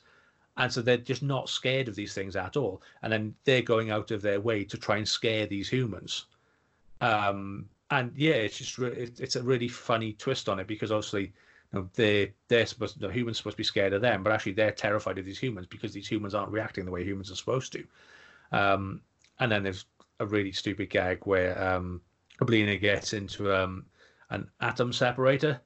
[0.58, 2.82] And so they're just not scared of these things at all.
[3.02, 6.26] And then they're going out of their way to try and scare these humans.
[7.00, 11.34] Um, and yeah, it's just re- it's a really funny twist on it because obviously
[11.74, 14.54] you know, they they're supposed the humans supposed to be scared of them, but actually
[14.54, 17.74] they're terrified of these humans because these humans aren't reacting the way humans are supposed
[17.74, 17.84] to.
[18.52, 19.02] Um,
[19.40, 19.86] and then there's
[20.20, 22.02] a really stupid gag where um,
[22.42, 23.86] Oblina gets into um,
[24.30, 25.60] an atom separator,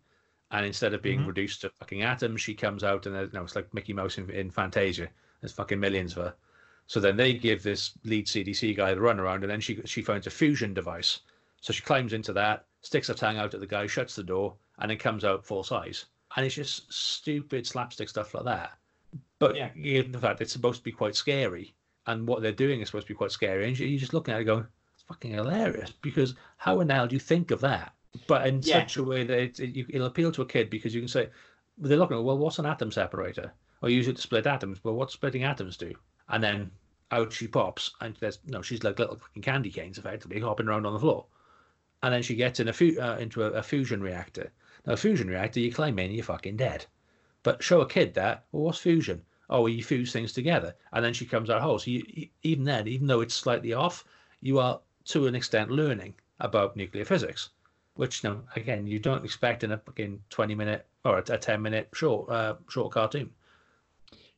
[0.51, 1.27] and instead of being Mhm.
[1.27, 4.29] reduced to fucking atoms, she comes out and there's, no, it's like Mickey Mouse in,
[4.29, 5.09] in Fantasia.
[5.41, 6.35] There's fucking millions of her.
[6.87, 10.27] So then they give this lead CDC guy the runaround, and then she she finds
[10.27, 11.19] a fusion device.
[11.65, 14.53] So she climbs into that, sticks her tongue out at the guy, shuts the door,
[14.77, 16.05] and then comes out full size.
[16.37, 18.73] And it's just stupid slapstick stuff like that.
[19.39, 19.71] But Yeah.
[19.73, 21.73] the fact it's supposed to be quite scary,
[22.05, 24.35] and what they're doing is supposed to be quite scary, and you- you're just looking
[24.35, 25.89] at it going, it's fucking hilarious.
[26.03, 27.95] Because how in the hell do you think of that?
[28.27, 28.81] But in Yeah.
[28.81, 31.31] such a way that it, it, it'll appeal to a kid because you can say,
[31.79, 33.53] they're looking at, well, what's an atom separator?
[33.81, 34.83] Or use it to split atoms.
[34.83, 35.95] Well, what's splitting atoms do?
[36.29, 36.69] And then
[37.09, 40.85] out she pops, and there's no, she's like little fucking candy canes, effectively hopping around
[40.85, 41.25] on the floor.
[42.05, 44.51] And then she gets in a fu- uh, into a, a fusion reactor.
[44.85, 46.85] Now, a fusion reactor, you claim in, you're fucking dead.
[47.41, 49.23] But show a kid that, well, what's fusion?
[49.49, 51.79] Oh, well, you fuse things together, and then she comes out whole.
[51.79, 54.05] So you, you- even then, even though it's slightly off,
[54.39, 57.49] you are to an extent learning about nuclear physics,
[57.95, 61.39] which, you know, again, you don't expect in a fucking twenty minute or a, a
[61.39, 63.31] ten minute short uh, short cartoon.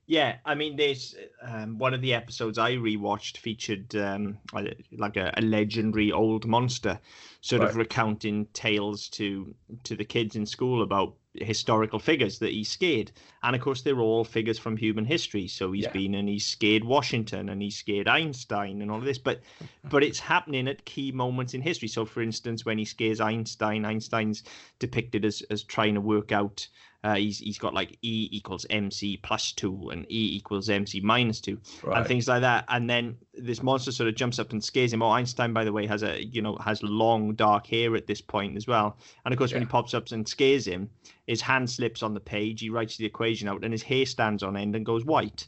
[0.09, 5.33] Yeah, I mean, there's um, one of the episodes I rewatched featured um, like a,
[5.35, 6.97] a legendary old monster,
[7.41, 12.63] sort of recounting tales to to the kids in school about historical figures that he
[12.63, 13.11] scared,
[13.43, 15.45] and of course they're all figures from human history.
[15.45, 15.91] So he's Yeah.
[15.91, 19.41] been and he's scared Washington and he's scared Einstein and all of this, but
[19.89, 21.87] but it's happening at key moments in history.
[21.89, 24.43] So, for instance, when he scares Einstein, Einstein's
[24.79, 26.67] depicted as as trying to work out.
[27.03, 31.39] Uh, he's he's got like E equals MC plus two and E equals MC minus
[31.39, 31.59] two
[31.97, 32.65] and things like that.
[32.69, 35.01] And then this monster sort of jumps up and scares him.
[35.03, 38.19] Oh, Einstein, by the way, has a you know has long dark hair at this
[38.19, 38.97] point as well.
[39.25, 40.89] And of course, when he pops up and scares him,
[41.27, 42.61] his hand slips on the page.
[42.61, 45.45] He writes the equation out, and his hair stands on end and goes white.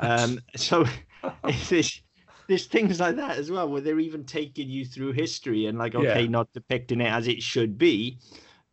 [0.00, 0.84] Um, so
[1.70, 2.02] there's
[2.46, 5.94] there's things like that as well, where they're even taking you through history and like,
[5.94, 6.28] okay, Yeah.
[6.28, 8.18] not depicting it as it should be,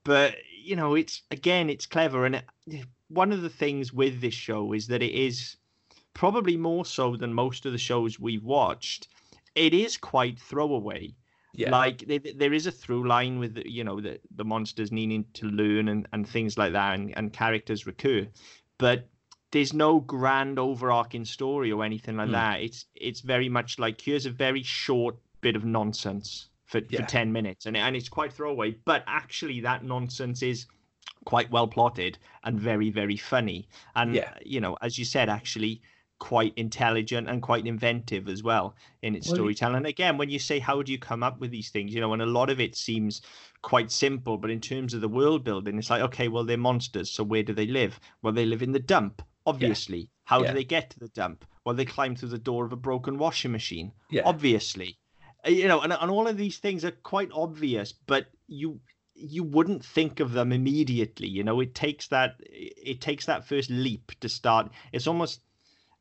[0.04, 0.36] but
[0.68, 2.26] you know, it's again, it's clever.
[2.26, 5.58] And it, one of the things with this show is that it is
[6.14, 9.08] probably more so than most of the shows we've watched.
[9.56, 11.16] It is quite throwaway.
[11.54, 15.26] yeah, Like there, there is a through line with you know the the monsters needing
[15.34, 18.28] to learn and, and things like that, and, and characters recur,
[18.78, 19.08] but
[19.52, 22.34] there's no grand overarching story or anything like Hmm.
[22.34, 22.62] that.
[22.62, 27.02] It's it's very much like here's a very short bit of nonsense for, Yeah.
[27.02, 28.76] for ten minutes, and and it's quite throwaway.
[28.86, 30.68] But actually, that nonsense is
[31.26, 33.68] quite well plotted and very very funny.
[33.96, 34.34] And Yeah.
[34.46, 35.82] you know, as you said, actually
[36.20, 39.86] quite intelligent and quite inventive as well in its Well, storytelling.
[39.86, 42.24] Again, when you say how do you come up with these things, you know, and
[42.24, 43.22] a lot of it seems
[43.62, 47.12] quite simple, but in terms of the world building, it's like, okay, well, they're monsters,
[47.12, 48.00] so where do they live?
[48.24, 50.10] Well, they live in the dump, obviously.
[50.24, 50.48] How Yeah.
[50.48, 51.46] do they get to the dump?
[51.64, 54.24] Well, they climb through the door of a broken washing machine, Yeah.
[54.26, 54.98] obviously.
[55.46, 58.80] Uh, You know, and, and all of these things are quite obvious, but you
[59.20, 61.28] you wouldn't think of them immediately.
[61.28, 64.72] You know, it takes that it takes that first leap to start.
[64.92, 65.42] It's almost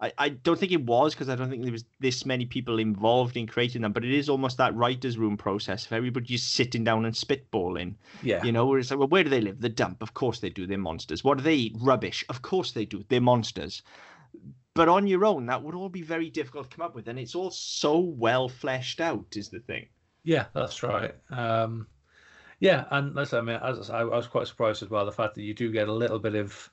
[0.01, 2.79] I, I don't think it was because I don't think there was this many people
[2.79, 6.53] involved in creating them, but it is almost that writer's room process of everybody just
[6.53, 7.95] sitting down and spitballing.
[8.23, 8.45] Yeah.
[8.45, 9.61] You know, where it's like, well, where do they live?
[9.61, 10.03] The dump.
[10.03, 10.67] Of course they do.
[10.67, 11.25] They're monsters.
[11.25, 11.77] What do they eat?
[11.81, 12.25] Rubbish.
[12.29, 13.05] Of course they do.
[13.09, 13.83] They're monsters.
[14.77, 17.19] But on your own, that would all be very difficult to come up with, and
[17.19, 19.35] it's all so well fleshed out.
[19.35, 19.87] Is the thing.
[20.23, 21.15] Yeah, that's right.
[21.31, 21.87] Um,
[22.61, 25.35] yeah, and listen, I mean, as I, I was quite surprised as well the fact
[25.35, 26.71] that you do get a little bit of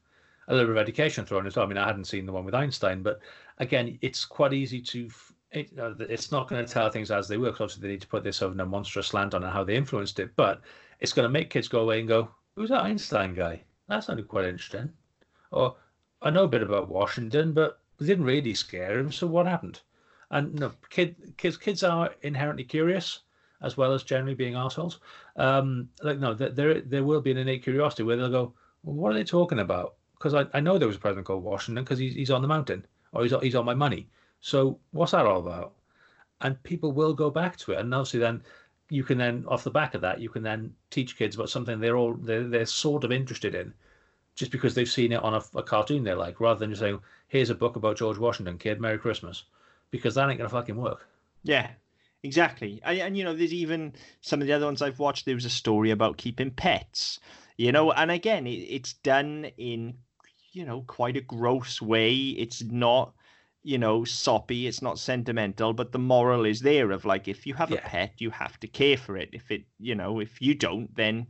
[0.49, 1.65] a little bit of education thrown as well.
[1.65, 3.21] I mean, I hadn't seen the one with Einstein, but
[3.59, 5.09] again, it's quite easy to.
[5.51, 7.49] It, it's not going to tell things as they were.
[7.51, 10.19] obviously, they need to put this sort a monstrous slant on and how they influenced
[10.19, 10.35] it.
[10.35, 10.61] But
[10.99, 13.61] it's going to make kids go away and go, "Who's that Einstein guy?
[13.87, 14.91] That sounded quite interesting."
[15.51, 15.77] Or,
[16.21, 19.11] "I know a bit about Washington, but it didn't really scare him.
[19.11, 19.81] So what happened?"
[20.31, 23.19] And no, kid, kids, kids are inherently curious
[23.61, 24.99] as well as generally being assholes.
[25.37, 28.53] Um, like no, there there will be an innate curiosity where they'll go,
[28.83, 31.43] well, "What are they talking about?" Because I, I know there was a president called
[31.43, 34.09] Washington because he's he's on the mountain or he's he's on my money.
[34.41, 35.73] So what's that all about?
[36.41, 38.43] And people will go back to it, and obviously then
[38.89, 41.79] you can then off the back of that you can then teach kids about something
[41.79, 43.73] they're all they're, they're sort of interested in
[44.35, 46.99] just because they've seen it on a, a cartoon they like rather than just saying
[47.27, 49.43] here's a book about george washington kid merry christmas
[49.91, 51.07] because that ain't gonna fucking work
[51.43, 51.69] Yeah,
[52.23, 52.81] exactly.
[52.83, 55.25] And, and you know, there's even some of the other ones I've watched.
[55.25, 57.19] There was a story about keeping pets.
[57.57, 57.93] You know, mm.
[57.97, 59.95] and again, it, it's done in
[60.51, 62.15] you know quite a gross way.
[62.15, 63.13] It's not
[63.61, 64.67] you know soppy.
[64.67, 68.13] It's not sentimental, but the moral is there of like if you have a pet,
[68.17, 69.29] you have to care for it.
[69.33, 71.27] If it you know if you don't, then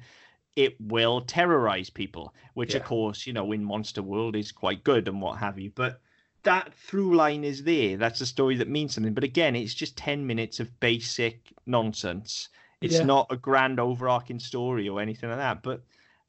[0.55, 5.07] it will terrorize people, which of course you know in Monster World is quite good
[5.07, 5.71] and what have you.
[5.73, 6.01] But
[6.43, 7.97] that through line is there.
[7.97, 9.13] That's a story that means something.
[9.13, 12.49] But again, it's just 10 minutes of basic nonsense.
[12.81, 13.05] It's Yeah.
[13.05, 15.63] not a grand overarching story or anything like that.
[15.63, 15.83] But,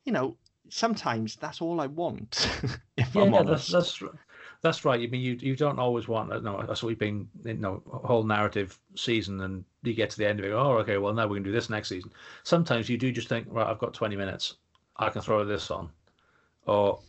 [0.05, 0.37] you know,
[0.69, 2.49] sometimes that's all I want,
[2.97, 3.69] if I'm yeah, honest.
[3.69, 4.03] that's that's
[4.63, 5.01] that's right.
[5.01, 9.41] I mean, you you don't always want no, a sweeping you know whole narrative season,
[9.41, 10.53] and you get to the end of it.
[10.53, 12.11] Oh, okay, well now we can do this next season.
[12.43, 14.55] Sometimes you do just think, right, I've got twenty minutes,
[14.97, 15.91] I can throw this on,
[16.67, 17.01] or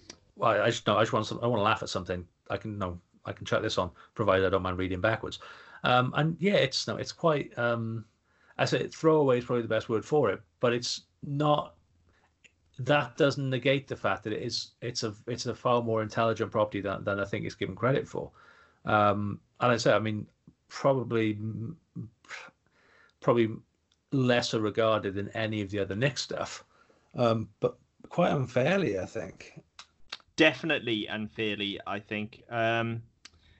[0.41, 2.25] I, I just no, I just want some, I want to laugh at something.
[2.49, 5.39] I can no, I can chuck this on, provided I don't mind reading backwards.
[5.83, 7.57] Um, and yeah, it's no, it's quite.
[7.57, 8.05] Um,
[8.57, 11.75] I say throwaway is probably the best word for it, but it's not
[12.79, 16.51] that doesn't negate the fact that it is it's a it's a far more intelligent
[16.51, 18.31] property than, than I think it's given credit for.
[18.85, 20.27] Um, and I say, I mean,
[20.67, 21.38] probably
[23.25, 23.49] probably
[24.11, 26.63] lesser regarded than any of the other Nick stuff,
[27.15, 27.75] um, but
[28.07, 29.59] quite unfairly, I think.
[30.35, 32.43] Definitely unfairly, I think.
[32.51, 33.01] Um,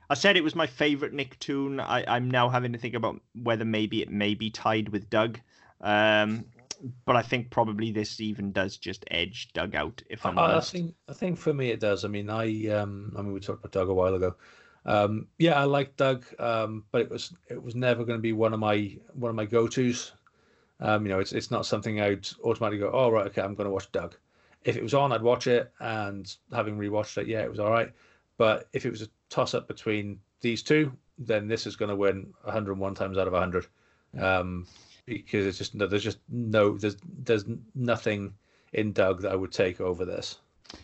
[0.08, 1.80] I said it was my favorite Nicktoon.
[1.82, 5.40] I, I'm now having to think about whether maybe it may be tied with Doug.
[5.82, 6.46] Um,
[7.06, 10.52] but I think probably this even does just edge Doug out, if I'm I, I
[10.52, 10.74] honest.
[10.74, 12.06] think I think for me it does.
[12.06, 14.36] I mean, I um, I mean we talked about Doug a while ago.
[14.86, 18.34] Um, yeah, I like Doug, um, but it was it was never going to be
[18.34, 20.12] one of my one of my go tos.
[20.80, 23.68] Um, you know, it's it's not something I'd automatically go, oh right, okay, I'm going
[23.68, 24.16] to watch Doug.
[24.64, 27.72] If it was on, I'd watch it, and having rewatched it, yeah, it was all
[27.72, 27.92] right.
[28.38, 31.96] But if it was a toss up between these two, then this is going to
[31.96, 33.68] win 101 times out of 100.
[34.20, 34.68] Um,
[35.06, 37.46] because it's just there's just no there's there's
[37.76, 38.34] nothing
[38.74, 40.38] in Doug that I would take over this.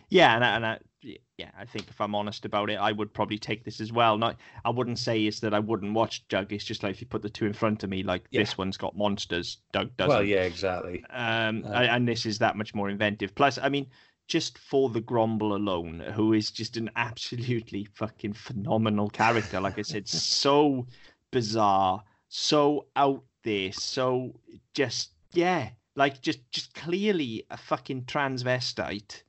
[0.09, 3.13] Yeah, and I, and I, yeah, I think if I'm honest about it, I would
[3.13, 4.17] probably take this as well.
[4.17, 6.53] Not, I wouldn't say is that I wouldn't watch Doug.
[6.53, 8.41] It's just like if you put the two in front of me, like Yeah.
[8.41, 10.09] this one's got monsters, Doug doesn't.
[10.09, 11.03] Well, yeah, exactly.
[11.09, 13.33] Um, Uh, and this is that much more inventive.
[13.35, 13.87] Plus, I mean,
[14.27, 19.59] just for the Gromble alone, who is just an absolutely fucking phenomenal character.
[19.59, 20.87] Like I said, so
[21.31, 24.39] bizarre, so out there, so
[24.73, 29.23] just yeah, like just just clearly a fucking transvestite,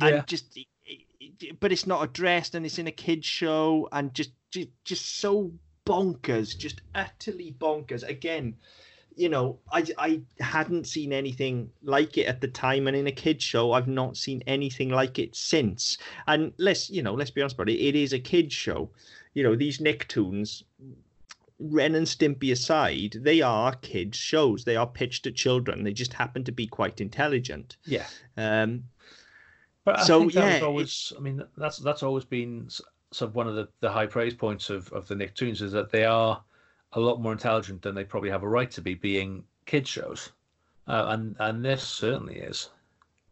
[0.00, 0.08] Yeah.
[0.08, 0.58] and just.
[1.60, 5.52] But it's not addressed, and it's in a kids show, and just, just, just so
[5.86, 8.06] bonkers, just utterly bonkers.
[8.06, 8.56] Again,
[9.18, 13.12] you know, I I hadn't seen anything like it at the time, and in a
[13.12, 15.98] kids show, I've not seen anything like it since.
[16.26, 18.90] And let's you know, let's be honest about it, it is a kids show.
[19.34, 20.62] You know, these Nicktoons,
[21.58, 24.64] Ren and Stimpy aside, they are kids shows.
[24.64, 25.82] They are pitched at children.
[25.82, 27.76] They just happen to be quite intelligent.
[27.84, 28.06] Yeah.
[28.36, 28.84] Um,
[29.88, 31.12] But I So, think that was yeah, always.
[31.16, 34.70] I mean, that's that's always been sort of one of the, the high praise points
[34.70, 36.44] of, of the Nicktoons is that they are
[36.92, 40.32] a lot more intelligent than they probably have a right to be, being kids shows,
[40.86, 42.70] uh, and and this certainly is.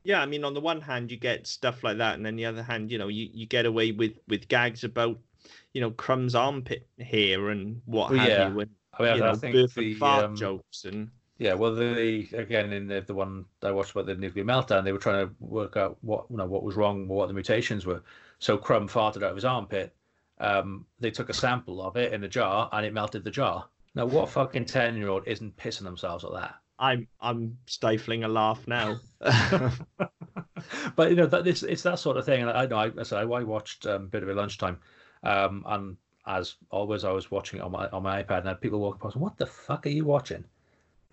[0.04, 2.44] yeah, I mean, on the one hand, you get stuff like that, and then the
[2.46, 5.18] other hand, you know, you, you get away with with gags about,
[5.72, 8.38] you know, Krumm's armpit hair and what Well, have yeah.
[8.38, 11.55] you, and I mean, you I know, think birth the fart um, jokes and Yeah,
[11.55, 14.99] well, the again in the, the one I watched about the nuclear meltdown, they were
[14.99, 18.03] trying to work out what you know what was wrong, what the mutations were.
[18.39, 19.95] So Krumm farted out of his armpit.
[20.39, 23.66] Um, they took a sample of it in a jar, and it melted the jar.
[23.95, 26.55] Now, what fucking ten year old isn't pissing themselves at that?
[26.78, 28.99] I'm I'm stifling a laugh now.
[30.97, 32.43] but you know that this it's that sort of thing.
[32.43, 34.78] And I know I, I said I, I watched um, a bit of it lunchtime,
[35.22, 38.53] um, and as always, I was watching it on my on my iPad, and I
[38.53, 39.16] had people walking past.
[39.16, 40.45] What the fuck are you watching?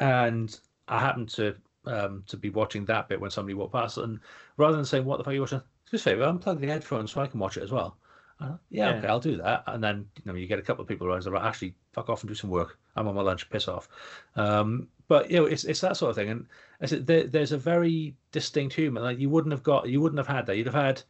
[0.04, 4.20] And I happened to um, to be watching that bit when somebody walked past, and
[4.58, 6.68] rather than saying what the fuck are you watching, do us a favor, unplug the
[6.68, 7.98] headphones so I can watch it as well.
[8.40, 8.98] Uh, yeah, Yeah.
[8.98, 9.64] okay, I'll do that.
[9.68, 11.24] And then you know you get a couple of people around.
[11.24, 12.78] They're like, actually, fuck off and do some work.
[12.96, 13.50] I'm on my lunch.
[13.50, 13.88] Piss off.
[14.36, 16.30] Um, but you know, it's it's that sort of thing.
[16.30, 16.46] And
[16.82, 19.02] I said there, there's a very distinct humor.
[19.02, 20.58] Like you wouldn't have got, you wouldn't have had that.
[20.58, 21.02] You'd have had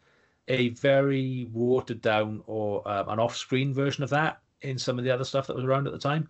[0.47, 5.11] a very watered down or um, an off-screen version of that in some of the
[5.11, 6.27] other stuff that was around at the time.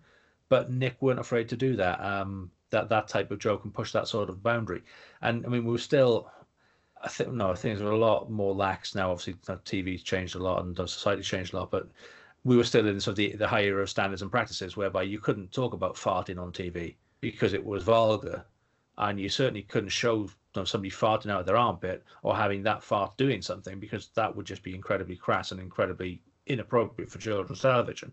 [0.48, 2.00] But Nick weren't afraid to do that.
[2.00, 4.82] Um, that that type of joke and push that sort of boundary.
[5.22, 6.30] And I mean, we were still.
[7.02, 9.10] I think no, things are a lot more lax now.
[9.10, 11.88] Obviously, TV's changed a lot and society's changed a lot, but
[12.44, 15.18] we were still in sort of the, the higher of standards and practices whereby you
[15.18, 18.44] couldn't talk about farting on TV because it was vulgar,
[18.98, 22.62] and you certainly couldn't show you know, somebody farting out of their armpit or having
[22.62, 27.18] that fart doing something because that would just be incredibly crass and incredibly inappropriate for
[27.18, 28.12] children's television.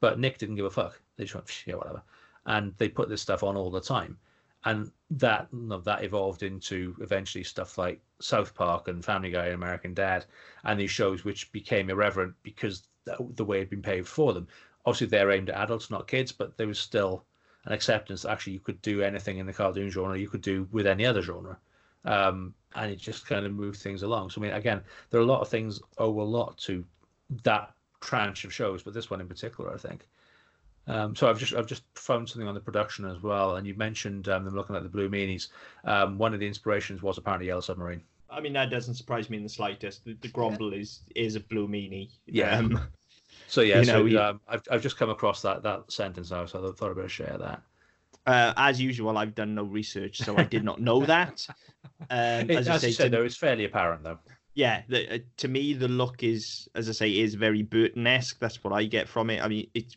[0.00, 1.00] But Nick didn't give a fuck.
[1.18, 2.02] They just went, "Psh, yeah, whatever.
[2.46, 4.18] And they put this stuff on all the time.
[4.64, 9.94] And that that evolved into eventually stuff like South Park and Family Guy and American
[9.94, 10.24] Dad
[10.64, 14.46] and these shows which became irreverent because the, way had been paved for them.
[14.84, 17.24] Obviously, they're aimed at adults, not kids, but there was still
[17.64, 20.66] an acceptance that actually you could do anything in the cartoon genre you could do
[20.72, 21.58] with any other genre.
[22.04, 24.30] Um, and it just kind of moved things along.
[24.30, 26.84] So, I mean, again, there are a lot of things owe a lot to
[27.44, 30.06] that tranche of shows, but this one in particular, I think.
[30.88, 33.74] Um, so I've just I've just found something on the production as well, and you
[33.74, 35.48] mentioned um, them looking at the Blue Meanies.
[35.84, 38.02] Um, one of the inspirations was apparently Yellow Submarine.
[38.30, 40.04] I mean, that doesn't surprise me in the slightest.
[40.04, 42.10] The, the Gromble is is a blue meanie.
[42.26, 42.58] Yeah.
[42.58, 42.80] Um,
[43.50, 46.44] So yeah, You so know, um, I've I've just come across that that sentence now,
[46.46, 47.62] so I thought I'd better share that.
[48.26, 51.46] uh, as usual, I've done no research, so I did not know that.
[52.10, 54.18] Um, It- as as, I say, you said, though, it's fairly apparent though.
[54.54, 58.38] yeah, the, uh, to me, the look is, as I say, is very Burton-esque.
[58.40, 59.42] That's what I get from it.
[59.42, 59.96] I mean, it's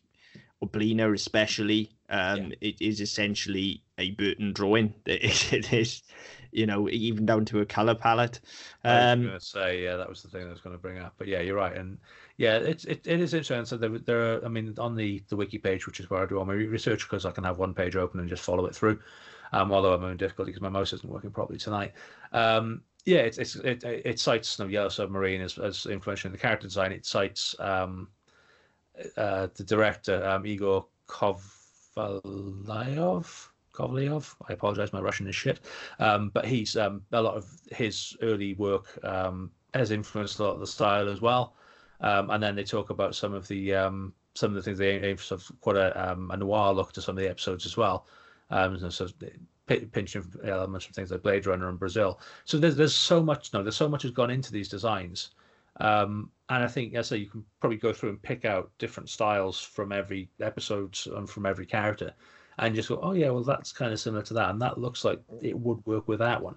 [0.64, 1.92] Oblina especially.
[2.10, 4.94] Um, It is essentially a Burton drawing.
[5.06, 6.04] It, it is,
[6.52, 8.42] you know, even down to a color palette.
[8.84, 10.82] I was Um, going to say, yeah, that was the thing I was going to
[10.82, 11.14] bring up.
[11.18, 11.98] But yeah, you're right, and
[12.38, 13.66] yeah, it's it, it is interesting.
[13.66, 16.26] So there, there are, I mean, on the the wiki page, which is where I
[16.26, 18.76] do all my research, because I can have one page open and just follow it
[18.76, 19.00] through.
[19.54, 21.94] Um, although I'm having difficulty because my mouse isn't working properly tonight.
[22.32, 26.38] Um, yeah, it's, it's it it cites know, Yellow Submarine as as influential in the
[26.38, 26.92] character design.
[26.92, 28.10] It cites um,
[29.18, 31.48] uh, the director um, Igor Kovalyov.
[33.74, 34.36] Kovalyov.
[34.50, 35.60] I apologize, my Russian is shit.
[36.00, 40.54] Um, but he's um, a lot of his early work um, has influenced a lot
[40.54, 41.56] of the style as well.
[42.02, 43.74] Um, and then they talk about some of the
[44.34, 47.02] some of the things they aim for sort of quite a, a noir look to
[47.02, 48.06] some of the episodes as well.
[48.50, 49.08] Um, so, so
[49.68, 52.20] pi- pinching elements from things like Blade Runner and Brazil.
[52.46, 55.32] So there's there's so much no, there's so much has gone into these designs.
[55.82, 58.72] Um, and I think, as I say, you can probably go through and pick out
[58.78, 62.14] different styles from every episode and from every character,
[62.60, 65.04] and just go, oh yeah, well that's kind of similar to that, and that looks
[65.04, 66.56] like it would work with that one.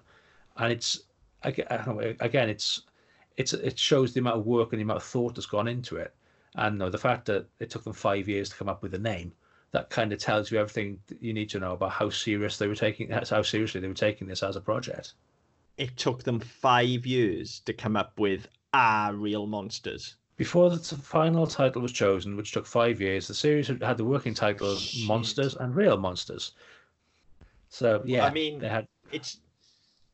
[0.57, 1.01] And it's
[1.43, 2.83] again, it's
[3.37, 5.95] it's it shows the amount of work and the amount of thought that's gone into
[5.97, 6.13] it,
[6.55, 8.99] and no, the fact that it took them five years to come up with a
[8.99, 9.33] name,
[9.71, 12.75] that kind of tells you everything you need to know about how serious they were
[12.75, 15.13] taking, how seriously they were taking this as a project.
[15.77, 20.15] it took them five years to come up with ah real monsters.
[20.37, 23.97] Before the t- final title was chosen, which took five years, the series had had
[23.97, 25.07] the working title of Shit.
[25.07, 26.51] Monsters and Real Monsters.
[27.69, 29.39] So yeah, I mean, they had it's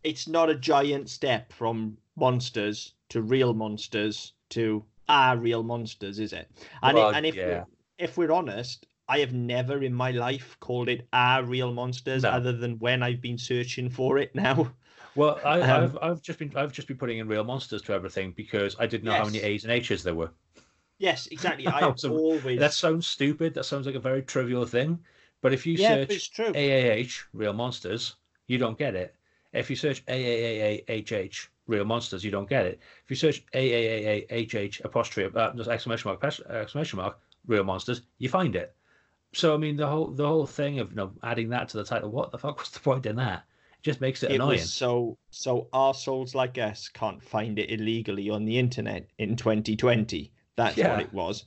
[0.04, 6.34] it's not a giant step from monsters to real monsters to ah real monsters, is
[6.34, 6.48] it?
[6.84, 7.46] And Well, it, and if yeah.
[7.48, 7.66] we're,
[7.98, 12.30] if we're honest, I have never in my life called it our real monsters, No.
[12.30, 14.72] other than when I've been searching for it now.
[15.14, 17.94] Well, I, Um, I've I've just been I've just been putting in real monsters to
[17.94, 20.32] everything because I didn't know how many A's and H's there were.
[20.98, 21.68] Yes, exactly.
[21.68, 22.60] I That have was always.
[22.60, 23.54] That sounds stupid.
[23.56, 25.04] That sounds like a very trivial thing.
[25.42, 26.32] But if you yeah, search.
[26.54, 28.16] AAH real monsters,
[28.48, 29.16] you don't get it.
[29.54, 32.80] If you search AAAHH real monsters, you don't get it.
[33.04, 38.76] If you search AAAHH apostrophe uh, exclamation mark exclamation mark real monsters, you find it.
[39.34, 41.84] So I mean the whole the whole thing of you know adding that to the
[41.86, 43.46] title, what the fuck was the point in that?
[43.84, 44.60] Just makes it, it annoying.
[44.60, 50.32] was so so souls like us can't find it illegally on the internet in 2020.
[50.56, 50.92] That's Yeah.
[50.92, 51.46] what it was.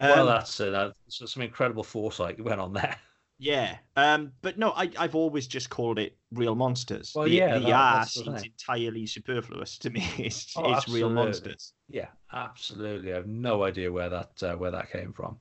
[0.00, 2.96] well, Um, that's uh, that's some incredible foresight went on there.
[3.38, 7.10] Yeah, um, but no, I, I've always just called it real monsters.
[7.12, 10.06] Well, the yeah, the that- R seems entirely superfluous to me.
[10.18, 11.72] It's, Oh, it's real monsters.
[11.88, 13.12] Yeah, absolutely.
[13.12, 15.40] I have no idea where that uh, where that came from.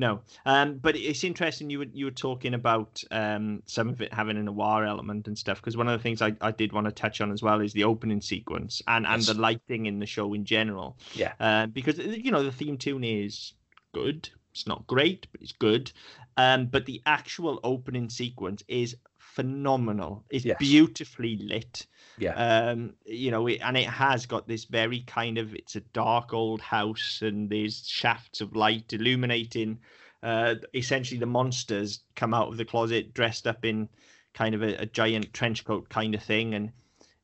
[0.00, 1.68] No, um, but it's interesting.
[1.68, 5.36] You were you were talking about um, some of it having an noir element and
[5.36, 5.58] stuff.
[5.60, 7.74] Because one of the things I, I did want to touch on as well is
[7.74, 10.96] the opening sequence and, and the lighting in the show in general.
[11.12, 11.34] Yeah.
[11.38, 13.52] Uh, because you know the theme tune is
[13.92, 14.30] good.
[14.52, 15.92] It's not great, but it's good.
[16.38, 18.96] Um, but the actual opening sequence is
[19.34, 20.24] phenomenal.
[20.30, 20.58] It's Yes.
[20.58, 21.86] beautifully lit.
[22.18, 22.34] Yeah.
[22.34, 26.32] Um, you know, it, and it has got this very kind of it's a dark
[26.32, 29.78] old house, and there's shafts of light illuminating.
[30.22, 33.88] Uh, essentially, the monsters come out of the closet dressed up in
[34.34, 36.72] kind of a, a giant trench coat kind of thing, and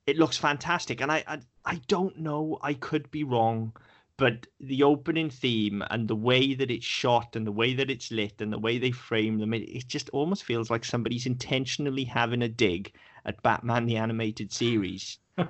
[0.06, 1.00] it looks fantastic.
[1.00, 3.72] And I, I, I don't know, I could be wrong,
[4.18, 8.10] but the opening theme and the way that it's shot and the way that it's
[8.10, 12.04] lit and the way they frame them, it, it just almost feels like somebody's intentionally
[12.04, 12.92] having a dig
[13.26, 15.18] at Batman the animated series.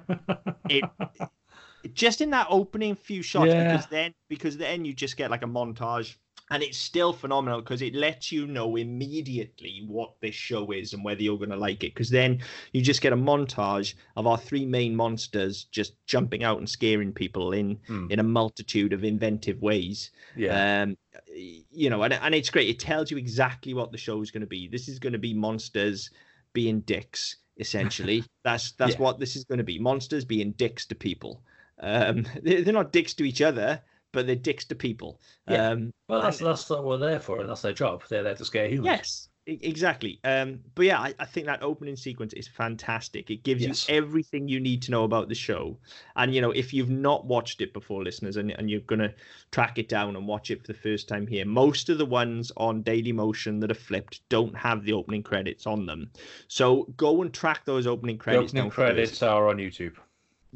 [0.69, 3.63] It just in that opening few shots Yeah.
[3.73, 6.17] because then because then you just get like a montage
[6.51, 11.05] and it's still phenomenal because it lets you know immediately what this show is and
[11.05, 11.93] whether you're going to like it.
[11.95, 12.41] Because then
[12.73, 17.13] you just get a montage of our three main monsters just jumping out and scaring
[17.13, 18.07] people in Hmm.
[18.11, 20.11] in a multitude of inventive ways.
[20.37, 20.83] Yeah.
[20.83, 20.97] um
[21.35, 22.69] you know and, and it's great.
[22.69, 24.69] It tells you exactly what the show is going to be.
[24.69, 26.11] This is going to be monsters
[26.53, 28.23] being dicks essentially.
[28.45, 28.99] That's that's Yeah.
[29.01, 31.43] what this is going to be monsters being dicks to people.
[31.81, 33.83] Um they're not dicks to each other
[34.17, 35.69] but they're dicks to people Yeah.
[35.71, 37.41] um well, that's and- that's what we're there for.
[37.41, 38.03] And that's their job.
[38.09, 38.87] They're there to scare humans.
[38.87, 39.29] Yes,
[39.63, 40.19] exactly.
[40.25, 43.31] Um, but yeah, I, I think that opening sequence is fantastic.
[43.31, 43.89] It gives Yes.
[43.89, 45.79] you everything you need to know about the show.
[46.17, 49.13] And you know, if you've not watched it before, listeners, and, and you're gonna
[49.53, 52.51] track it down and watch it for the first time here, most of the ones
[52.57, 56.11] on Dailymotion that are flipped don't have the opening credits on them.
[56.49, 58.53] So go and track those opening The credits.
[58.53, 59.23] opening credits first.
[59.25, 59.95] are on YouTube.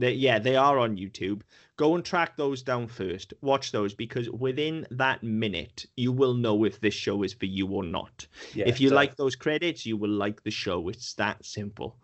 [0.01, 1.43] They, yeah, they are on YouTube.
[1.77, 3.35] Go and track those down first.
[3.43, 7.67] Watch those because within that minute, you will know if this show is for you
[7.67, 8.27] or not.
[8.55, 10.89] Yeah, if you like those credits, you will like the show.
[10.89, 11.99] It's that simple.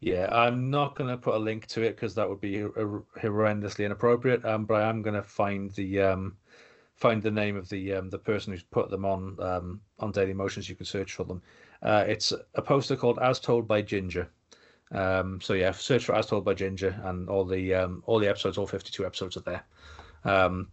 [0.00, 2.64] Yeah, I'm not going to put a link to it because that would be
[3.22, 4.44] horrendously inappropriate.
[4.44, 6.36] Um, but I am going to find the um,
[6.96, 10.68] find the name of the um, the person who's put them on um, on Dailymotions.
[10.68, 11.42] You can search for them.
[11.80, 14.28] Uh, it's a poster called "As Told by Ginger."
[14.92, 18.28] Um, so yeah, search for "As Told by Ginger" and all the um, all the
[18.28, 19.64] episodes, all 52 episodes are there.
[20.24, 20.68] Um,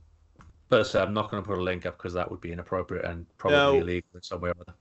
[0.70, 2.40] but as I said, I'm not going to put a link up because that would
[2.42, 3.84] be inappropriate and probably No.
[3.84, 4.78] illegal in some way or other.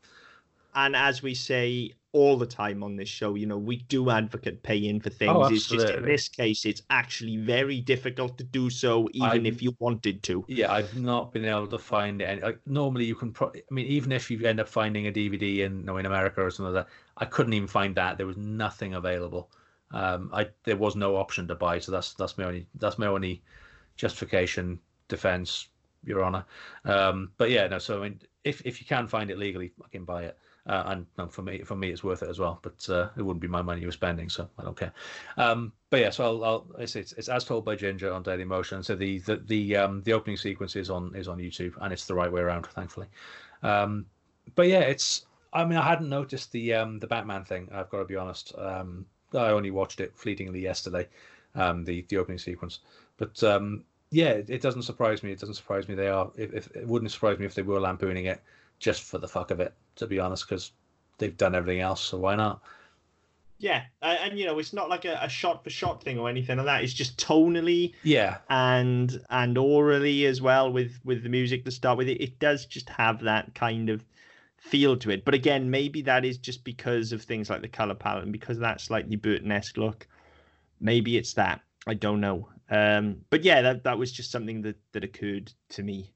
[0.75, 4.63] And as we say all the time on this show, you know, we do advocate
[4.63, 5.51] paying for things.
[5.53, 9.63] it's just in this case, it's actually very difficult to do so, even I'm- if
[9.63, 10.45] you wanted to.
[10.49, 12.41] Yeah, I've not been able to find any.
[12.41, 13.33] Like, normally, you can.
[13.33, 16.07] Pro- I mean, even if you end up finding a DVD in, you know, in
[16.07, 18.19] America or something like that, I couldn't even find that.
[18.19, 19.51] There was nothing available.
[19.93, 23.07] Um, I there was no option to buy, so that's that's my only that's my
[23.07, 23.43] only
[23.97, 25.69] justification, defense,
[26.05, 26.45] Your Honor.
[26.85, 27.79] Um, but yeah, no.
[27.79, 30.39] So I mean, if if you can find it legally, I can buy it.
[30.71, 32.61] Uh, and no, for me, for me, it's worth it as well.
[32.63, 34.93] But uh, it wouldn't be my money you were spending, so I don't care.
[35.37, 38.85] Um, but yeah, so I'll, I'll it's, it's it's as told by Ginger on Dailymotion.
[38.85, 42.07] So the the the um the opening sequence is on is on YouTube, and it's
[42.07, 43.09] the right way around, thankfully.
[43.65, 44.07] Um,
[44.55, 45.27] but yeah, it's.
[45.53, 47.69] I mean, I hadn't noticed the um the Batman thing.
[47.73, 48.55] I've got to be honest.
[48.57, 51.09] Um, I only watched it fleetingly yesterday,
[51.57, 52.79] um, the the opening sequence.
[53.17, 53.43] But
[54.13, 55.33] yeah, it, it doesn't surprise me.
[55.33, 55.97] It doesn't surprise me.
[55.97, 56.31] They are.
[56.37, 58.41] If, if it wouldn't surprise me if they were lampooning it
[58.79, 60.73] just for the fuck of it, to be honest, because
[61.19, 62.01] they've done everything else.
[62.01, 62.61] So why not?
[63.59, 66.29] Yeah, uh, and you know, it's not like a, a shot for shot thing or
[66.31, 66.83] anything like that.
[66.83, 71.99] It's just tonally Yeah, and and orally as well with with the music to start
[71.99, 72.09] with.
[72.09, 74.03] It, it does just have that kind of
[74.57, 75.27] feel to it.
[75.27, 78.57] But again, maybe that is just because of things like the color palette and because
[78.57, 80.09] of that slightly Burton-esque look.
[80.81, 81.61] Maybe it's that.
[81.87, 82.49] I don't know.
[82.71, 86.15] Um, but yeah, that that was just something that that occurred to me.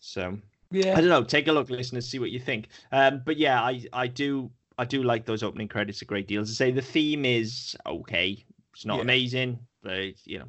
[0.00, 0.38] So
[0.70, 0.92] Yeah.
[0.96, 1.24] I don't know.
[1.24, 2.68] Take a look, listeners, see what you think.
[2.92, 6.42] Um, but yeah, I I do I do like those opening credits a great deal.
[6.42, 8.44] As I say, the theme is okay.
[8.72, 9.02] It's not Yeah.
[9.02, 10.48] amazing, but it, you know,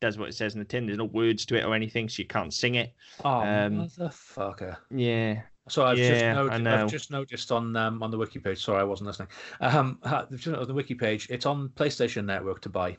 [0.00, 0.86] does what it says in the tin.
[0.86, 2.92] There's no words to it or anything, so you can't sing it.
[3.24, 4.76] Oh, Um, motherfucker.
[4.90, 5.42] Yeah.
[5.68, 6.66] So I've just Yeah, I noticed.
[6.66, 8.64] I've just noticed on um, on the wiki page.
[8.64, 9.28] Sorry, I wasn't listening.
[9.60, 10.00] Um,
[10.30, 12.96] just on the wiki page, it's on PlayStation Network to buy.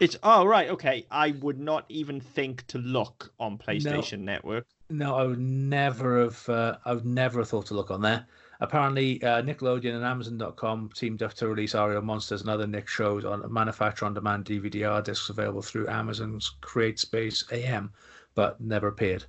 [0.00, 1.06] It's oh right, okay.
[1.10, 4.66] I would not even think to look on PlayStation Network.
[4.90, 6.48] No, I would never have.
[6.48, 8.26] Uh, I would never have thought to look on there.
[8.62, 13.24] Apparently, uh, Nickelodeon and Amazon.com teamed up to release Aerial Monsters and other Nick shows
[13.24, 17.90] on manufacture on demand DVD-R discs available through Amazon's CreateSpace AM,
[18.34, 19.24] but never appeared.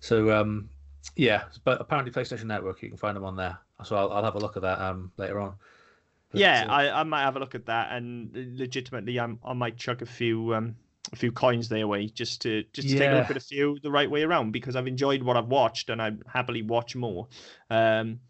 [0.00, 0.68] So, um,
[1.14, 3.56] yeah, but apparently PlayStation Network, you can find them on there.
[3.84, 5.54] So I'll, I'll have a look at that um, later on.
[6.30, 9.52] But, yeah, uh, I, I might have a look at that, and legitimately, I'm I
[9.52, 10.76] might chuck a few um
[11.12, 13.78] a few coins their way just to just to take a look at a few
[13.82, 17.28] the right way around because I've enjoyed what I've watched and I happily watch more.
[17.70, 18.20] Um,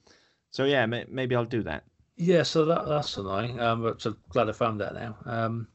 [0.51, 1.85] so yeah, may, maybe I'll do that.
[2.16, 3.61] Yeah, so that that's annoying.
[3.61, 5.16] Um, but so glad I found that now.
[5.24, 5.68] Um,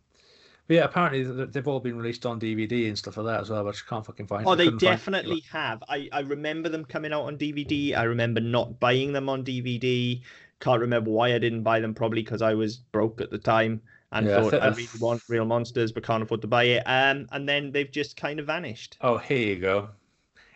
[0.67, 3.67] but yeah, apparently they've all been released on DVD and stuff like that as well,
[3.67, 4.47] I just can't fucking find.
[4.47, 5.83] Oh, I they couldn't find- definitely have.
[5.89, 7.95] I, I remember them coming out on DVD.
[7.95, 10.21] I remember not buying them on DVD.
[10.61, 11.93] Can't remember why I didn't buy them.
[11.93, 13.81] Probably because I was broke at the time
[14.11, 16.63] and Yeah, I thought I I really want Real Monsters but can't afford to buy
[16.63, 16.83] it.
[16.85, 18.97] Um, and then they've just kind of vanished.
[19.01, 19.89] Oh, here you go.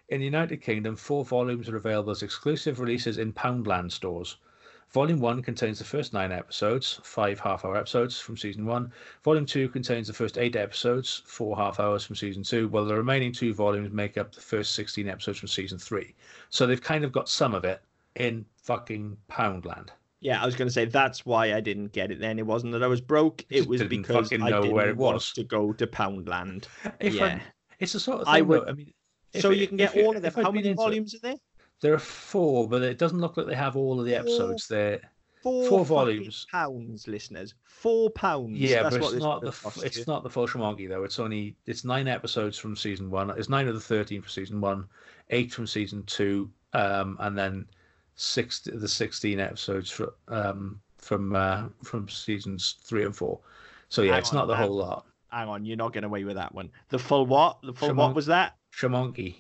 [0.10, 4.38] In the United Kingdom, four volumes are available as exclusive releases in Poundland stores.
[4.92, 8.94] Volume 1 contains the first nine episodes, five half hour episodes from season 1.
[9.24, 12.96] Volume 2 contains the first eight episodes, four half hours from season 2, while the
[12.96, 16.14] remaining two volumes make up the first 16 episodes from season 3.
[16.50, 17.82] So they've kind of got some of it
[18.16, 19.90] in fucking Poundland.
[20.22, 22.40] Yeah, I was going to say that's why I didn't get it then.
[22.40, 23.46] It wasn't that I was broke.
[23.50, 25.32] It was because I didn't where it want was.
[25.34, 26.66] to go to Poundland.
[27.00, 27.26] If yeah.
[27.26, 27.42] I,
[27.80, 28.94] it's the sort of thing, I would- I mean,
[29.40, 30.34] so it- you can get if it- all of them.
[30.34, 31.36] How many into it- volumes are there?
[31.82, 34.68] There are four, but it doesn't look like they have all of the Four episodes
[34.68, 35.02] there.
[35.44, 36.48] Four, Four volumes.
[36.52, 37.54] Pounds, listeners.
[37.66, 38.58] Four pounds.
[38.58, 41.04] Yeah, That's but it's not the cost it's not the full shamongi though.
[41.04, 43.30] It's only it's nine episodes from season one.
[43.32, 44.88] It's nine of the thirteen for season one,
[45.30, 47.68] eight from season two, um, and then
[48.16, 53.40] six the sixteen episodes for, um, from uh, from seasons three and four.
[53.90, 55.06] So yeah, Hang it's on, not the hang whole lot.
[55.32, 56.72] Hang on, you're not getting away with that one.
[56.90, 57.60] The full what?
[57.62, 58.56] The full what was that?
[58.74, 59.36] Shamonki.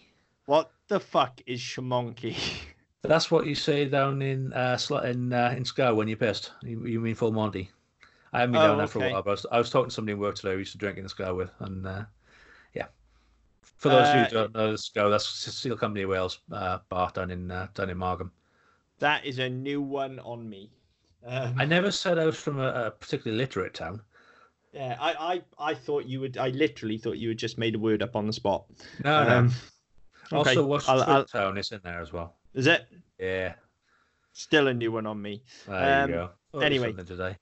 [0.45, 2.36] What the fuck is shamonki?
[3.01, 6.51] That's what you say down in uh, in uh, in Scow when you're pissed.
[6.63, 7.71] You, you mean full Monty?
[8.34, 9.09] I haven't been Oh, down there for okay.
[9.09, 10.73] a while, but I was, I was talking to somebody in work today who used
[10.73, 12.03] to drink in the Scow with, and uh,
[12.73, 12.88] yeah.
[13.61, 17.32] For those Uh, who don't know the Scow, that's Steel Company Wales uh, bar down
[17.32, 18.32] in uh, down in Margam.
[19.00, 20.72] That is a new one on me.
[21.26, 24.02] Um, I never said I was from a, a particularly literate town.
[24.74, 26.38] yeah, I, I, I thought you would.
[26.38, 28.66] I literally thought you had just made a word up on the spot.
[29.04, 29.38] No, no.
[29.38, 29.46] Um,
[30.32, 31.58] okay, Also, what's I'll- town?
[31.58, 32.36] It's in there as well.
[32.54, 32.88] Is it
[33.20, 33.56] Yeah,
[34.34, 35.43] still a new one on me?
[35.68, 36.30] there Um, you go.
[36.54, 37.38] Oh, anyway, today.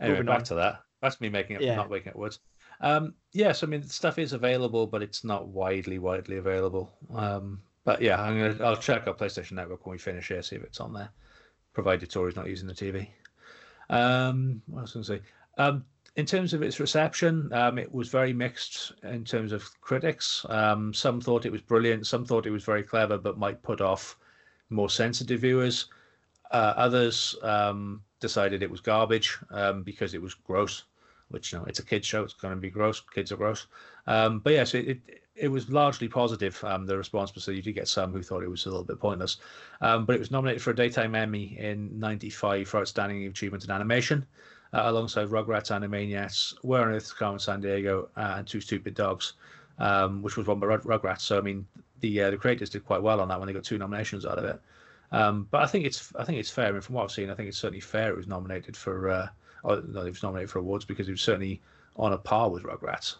[0.00, 0.44] Anyway, back on.
[0.44, 0.82] to that.
[1.00, 1.76] That's me making up, Yeah.
[1.76, 2.40] not making up words.
[2.80, 6.92] Um, yes, I mean stuff is available, but it's not widely, widely available.
[7.14, 10.56] Um, but yeah, I'm gonna, I'll check our PlayStation Network when we finish here, see
[10.56, 11.08] if it's on there.
[11.72, 13.08] Provided Tori's not using the TV.
[13.88, 15.22] Um, what else was I say?
[15.56, 20.44] Um, in terms of its reception, um, it was very mixed in terms of critics.
[20.50, 23.80] Um, some thought it was brilliant, some thought it was very clever, but might put
[23.80, 24.18] off
[24.68, 25.86] more sensitive viewers.
[26.50, 30.84] Uh, others um, decided it was garbage um, because it was gross,
[31.28, 33.00] which you know it's a kids show, it's going to be gross.
[33.00, 33.66] Kids are gross.
[34.06, 36.62] Um, but yes, it, it it was largely positive.
[36.64, 38.84] Um, the response was so you did get some who thought it was a little
[38.84, 39.38] bit pointless,
[39.80, 43.70] um, but it was nominated for a daytime Emmy in '95 for outstanding achievement in
[43.70, 44.26] animation,
[44.72, 49.34] uh, alongside Rugrats, Animaniacs, Where on Earth Carmen Sandiego, uh, and Two Stupid Dogs,
[49.78, 51.20] um, which was won by Rugrats.
[51.20, 51.66] So I mean,
[52.00, 54.38] the uh, the creators did quite well on that when they got two nominations out
[54.38, 54.60] of it.
[55.10, 56.66] Um, but I think it's I think it's fair.
[56.66, 58.10] I mean, from what I've seen, I think it's certainly fair.
[58.10, 59.28] It was nominated for, uh,
[59.64, 61.62] or no, it was nominated for awards because it was certainly
[61.96, 63.16] on a par with Rugrats.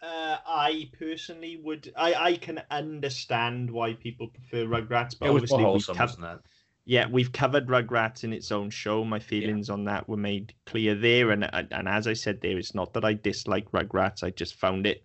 [0.00, 1.92] Uh, I personally would.
[1.96, 6.24] I, I can understand why people prefer Rugrats, but it was obviously we've wholesome, cov-
[6.36, 6.40] it?
[6.84, 9.04] yeah, we've covered Rugrats in its own show.
[9.04, 12.74] My feelings on that were made clear there, and and as I said there, it's
[12.74, 14.22] not that I dislike Rugrats.
[14.22, 15.02] I just found it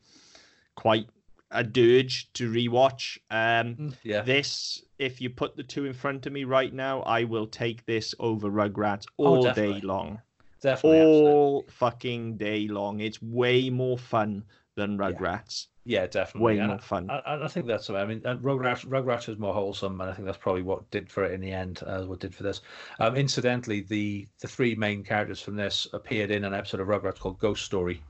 [0.76, 1.08] quite
[1.50, 3.18] a dirge to rewatch.
[3.32, 7.24] Um, Yeah, this, if you put the two in front of me right now, I
[7.24, 9.88] will take this over Rugrats all day Oh, definitely.
[9.88, 10.22] long,
[10.62, 11.00] definitely.
[11.00, 11.32] absolutely.
[11.34, 13.00] all fucking day long.
[13.02, 15.12] It's way more fun than Yeah.
[15.12, 15.68] Rugrats.
[15.86, 16.56] Yeah, definitely.
[16.56, 17.10] Way And more fun.
[17.10, 17.90] I, I, I think that's.
[17.90, 21.10] I mean, and Rugrats, Rugrats is more wholesome, and I think that's probably what did
[21.10, 21.82] for it in the end.
[21.86, 22.62] Uh, what did for this.
[23.00, 27.20] Um, incidentally, the the three main characters from this appeared in an episode of Rugrats
[27.20, 28.02] called Ghost Story.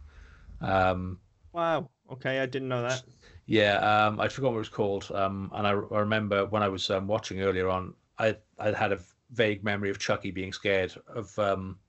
[0.62, 1.20] Um,
[1.52, 1.90] Wow.
[2.12, 3.04] Okay, I didn't know that.
[3.46, 5.10] Yeah, um, I forgot what it was called.
[5.14, 8.92] Um, and I, I remember when I was um, watching earlier on, I I had
[8.92, 9.00] a
[9.32, 11.80] vague memory of Chucky being scared of um,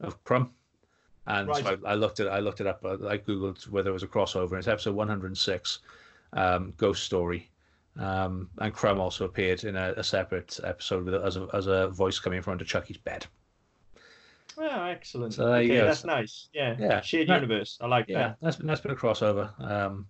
[0.00, 0.50] of Krumm,
[1.26, 1.64] and Right.
[1.64, 2.84] so I, I looked it I looked it up.
[2.84, 4.58] uh, I googled whether it was a crossover.
[4.58, 5.78] It's episode 106,
[6.34, 7.50] um, Ghost Story,
[7.98, 11.88] um, and Krumm also appeared in a, a separate episode with as a as a
[11.88, 13.26] voice coming from under Chucky's bed.
[14.56, 15.34] Oh, excellent.
[15.34, 16.48] So okay, that's nice.
[16.52, 16.76] Yeah.
[16.78, 17.00] Yeah.
[17.00, 17.78] Shared No- universe.
[17.80, 18.36] I like Yeah, that.
[18.40, 19.50] that's nice bit of crossover.
[19.60, 20.06] Um,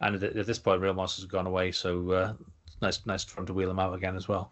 [0.00, 2.32] and at, at this point, Real Monsters have gone away, so uh,
[2.66, 4.50] it's nice, nice for them to wheel them out again as well.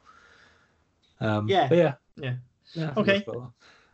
[1.21, 1.69] Um, Yeah.
[1.73, 2.35] yeah, Yeah.
[2.75, 2.93] yeah.
[2.97, 3.25] Okay.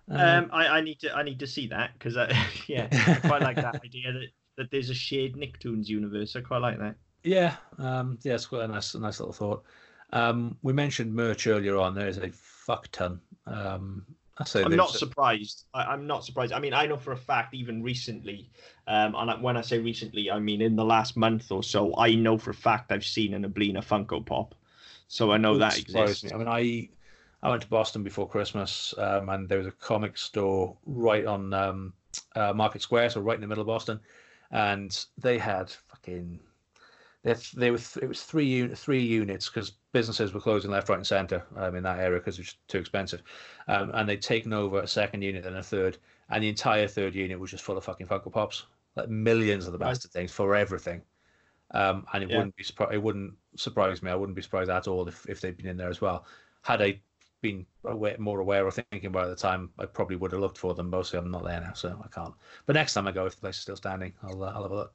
[0.09, 0.45] That's.
[0.45, 2.33] Um, I, I need to I need to see that because I
[2.69, 6.37] yeah I quite like that idea that, that there's a shared Nicktoons universe.
[6.37, 6.97] I quite like that.
[7.25, 9.65] yeah, um, yeah, it's quite a nice, a nice little thought.
[10.13, 11.95] Um, we mentioned merch earlier on.
[11.95, 13.21] There is a fuck ton.
[13.47, 14.07] Um,
[14.39, 15.65] I say I'm not a- surprised.
[15.75, 16.53] I, I'm not surprised.
[16.53, 18.51] I mean, I know for a fact, even recently,
[18.87, 21.97] um, and I- when I say recently, I mean in the last month or so,
[21.99, 24.55] I know for a fact I've seen an Oblina Funko Pop,
[25.09, 26.33] so I know that exists.
[26.33, 26.89] I mean, I
[27.43, 31.53] I went to Boston before Christmas, um, and there was a comic store right on
[31.53, 31.93] um,
[32.35, 34.01] uh, Market Square, so right in the middle of Boston,
[34.51, 36.41] and they had fucking.
[37.23, 40.71] They, had- they were th- it was three un- three units because businesses were closing
[40.71, 43.23] left, right, and centre um, in that area because it was too expensive,
[43.69, 45.99] um, and they'd taken over a second unit and a third,
[46.31, 49.73] and the entire third unit was just full of fucking Funko Pops, like millions of
[49.73, 51.03] the bastard things for everything.
[51.73, 52.37] Um, and it Yeah.
[52.39, 54.11] wouldn't be surpri- it wouldn't surprise me.
[54.11, 56.25] I wouldn't be surprised at all if, if they'd been in there as well.
[56.63, 57.01] Had I
[57.41, 60.59] been aware, more aware or thinking about at the time, I probably would have looked
[60.59, 60.91] for them.
[60.91, 62.35] Mostly, I'm not there now, so I can't.
[62.67, 64.73] But next time I go, if the place is still standing, I'll uh, I'll have
[64.73, 64.95] a look.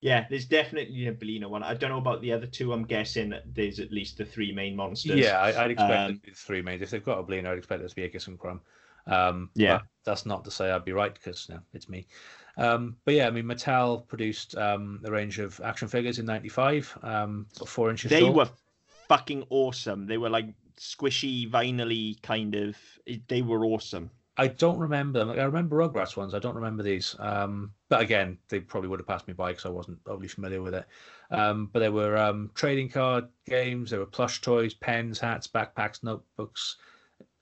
[0.00, 1.62] Yeah, there's definitely a Oblina one.
[1.62, 2.72] I don't know about the other two.
[2.72, 5.26] I'm guessing there's at least the three main monsters.
[5.26, 6.82] Yeah, I, I'd expect it Um, to be the three main.
[6.82, 8.60] If they've got a Oblina, I'd expect it to be Ickis and Krumm.
[9.06, 9.80] Um, Yeah.
[10.04, 12.06] that's not to say I'd be right because no, it's me.
[12.56, 16.96] Um, but yeah, I mean, Mattel produced um, a range of action figures in '95,
[17.02, 18.48] um, sort of four inches they were
[19.08, 20.06] fucking awesome.
[20.06, 20.46] They were like
[20.78, 22.76] squishy, vinyl kind of.
[23.28, 24.10] They were awesome.
[24.38, 25.30] I don't remember them.
[25.30, 26.34] I remember Rugrats ones.
[26.34, 27.16] I don't remember these.
[27.18, 30.60] Um, but again, they probably would have passed me by because I wasn't overly familiar
[30.60, 30.86] with it.
[31.30, 33.90] Um, but there were um, trading card games.
[33.90, 36.76] There were plush toys, pens, hats, backpacks, notebooks,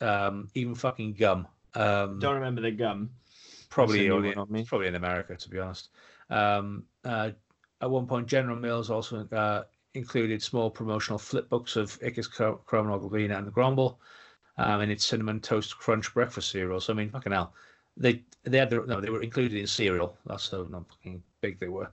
[0.00, 1.48] um, even fucking gum.
[1.74, 3.10] Um, Don't remember the gum.
[3.70, 4.64] probably That's a new only, one on me.
[4.64, 5.88] probably in America, to be honest.
[6.30, 7.32] Um, uh,
[7.80, 9.64] at one point, General Mills also uh,
[9.94, 13.96] included small promotional flip books of Ickis Krumm Oblina and the Gromble,
[14.58, 16.80] um, and its cinnamon toast crunch breakfast cereal.
[16.80, 17.54] So I mean, fucking hell,
[17.96, 20.16] they they had the, no, they were included in cereal.
[20.26, 21.88] That's how not fucking big they were.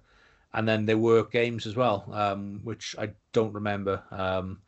[0.54, 4.04] And then there were games as well, um, which I don't remember.
[4.12, 4.60] Um,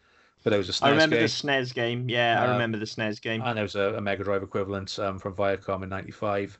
[0.44, 1.24] but there was a SNES I remember game.
[1.24, 2.10] the SNES game.
[2.10, 3.42] Yeah, I Um, remember the SNES game.
[3.42, 6.60] And there was a, a Mega Drive equivalent um, from Viacom in '95.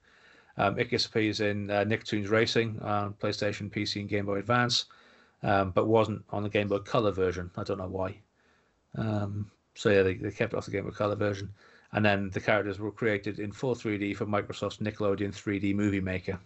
[0.58, 4.86] Um, appears in uh, Nicktoons Racing on PlayStation, PC, and Game Boy Advance,
[5.44, 7.52] um, but wasn't on the Game Boy Color version.
[7.58, 8.18] I don't know why.
[8.96, 11.54] Um, so yeah, they, they kept it off the Game Boy Color version,
[11.92, 16.40] and then the characters were created in full 3D for Microsoft's Nickelodeon 3D Movie Maker.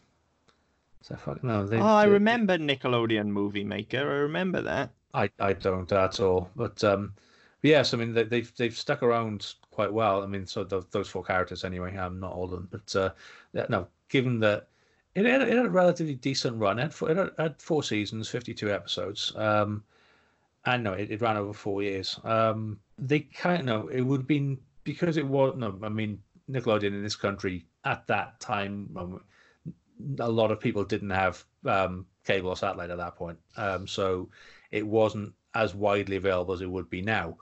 [1.01, 1.65] So fuck no.
[1.65, 3.99] They, oh, I they- remember Nickelodeon Movie Maker.
[3.99, 4.91] I remember that.
[5.13, 6.49] I, I don't at all.
[6.55, 7.13] But um,
[7.61, 10.23] yes, I mean they, they've they've stuck around quite well.
[10.23, 11.95] I mean, so those, those four characters anyway.
[11.97, 13.09] I'm not all of them, but uh,
[13.53, 13.87] yeah, no.
[14.09, 14.67] Given that
[15.25, 16.77] it had, it had a relatively decent run.
[16.77, 19.33] It had, four, it had- four seasons, fifty-two episodes.
[19.35, 19.83] Um,
[20.65, 22.19] and no, it, it ran over four years.
[22.23, 25.79] Um, they kind of know it would have been because it was no.
[25.81, 28.89] I mean, Nickelodeon in this country at that time.
[28.95, 29.21] Um,
[30.19, 34.29] a lot of people didn't have um, cable or satellite at that point, um, so
[34.71, 37.35] it wasn't as widely available as it would be now.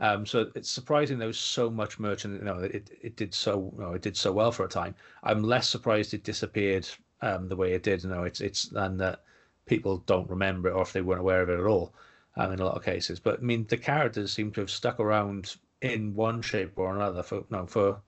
[0.00, 3.34] Um, so it's surprising there was so much merch, and you know, it, it did
[3.34, 4.94] so you know, it did so well for a time.
[5.22, 6.88] I'm less surprised it disappeared
[7.22, 8.02] um, the way it did.
[8.02, 9.22] You know, it's it's and that
[9.66, 11.94] people don't remember it or if they weren't aware of it at all.
[12.36, 15.00] Um, in a lot of cases, but I mean, the characters seem to have stuck
[15.00, 18.00] around in one shape or another for no for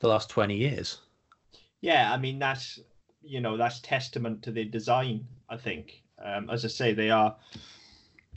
[0.00, 0.98] the last twenty years.
[1.80, 2.80] Yeah, I mean that's
[3.22, 5.26] you know that's testament to their design.
[5.48, 7.36] I think, um, as I say, they are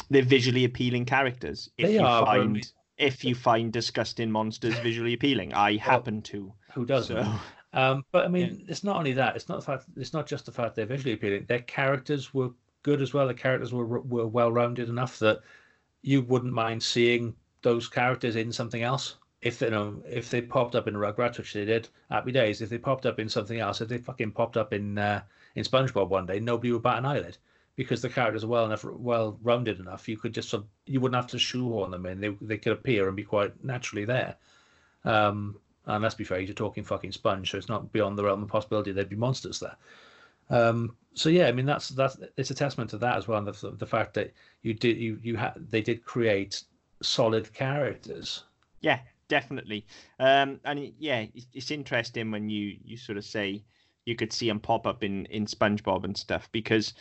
[0.10, 1.70] they're visually appealing characters.
[1.78, 6.54] If They you are, find if you find disgusting monsters visually appealing, I happen to.
[6.74, 7.24] Who doesn't?
[7.24, 7.40] So
[7.74, 9.36] Um, but I mean, it's not only that.
[9.36, 9.86] It's not the fact.
[9.98, 11.46] It's not just the fact they're visually appealing.
[11.48, 12.52] Their characters were
[12.84, 13.28] good as well.
[13.28, 15.42] The characters were were well rounded enough that
[16.04, 19.16] you wouldn't mind seeing those characters in something else.
[19.42, 22.62] If they you know, if they popped up in Rugrats, which they did, happy days.
[22.62, 25.22] If they popped up in something else, if they fucking popped up in uh,
[25.56, 27.38] in SpongeBob one day, nobody would bat an eyelid
[27.76, 30.08] because the characters are well enough, well rounded enough.
[30.08, 32.22] You could just sort of, you wouldn't have to shoehorn them in.
[32.22, 34.36] They they could appear and be quite naturally there.
[35.06, 38.44] Um, and let's be fair, you're talking fucking sponge, so it's not beyond the realm
[38.44, 39.76] of possibility there'd be monsters there.
[40.50, 43.48] Um, so yeah, I mean that's that's it's a testament to that as well, and
[43.48, 46.64] the, the fact that you did you you had they did create
[47.02, 48.44] solid characters.
[48.82, 49.86] Yeah, definitely.
[50.20, 53.64] Um, and yeah, it's, it's interesting when you you sort of say
[54.06, 56.94] you could see them pop up in in SpongeBob and stuff because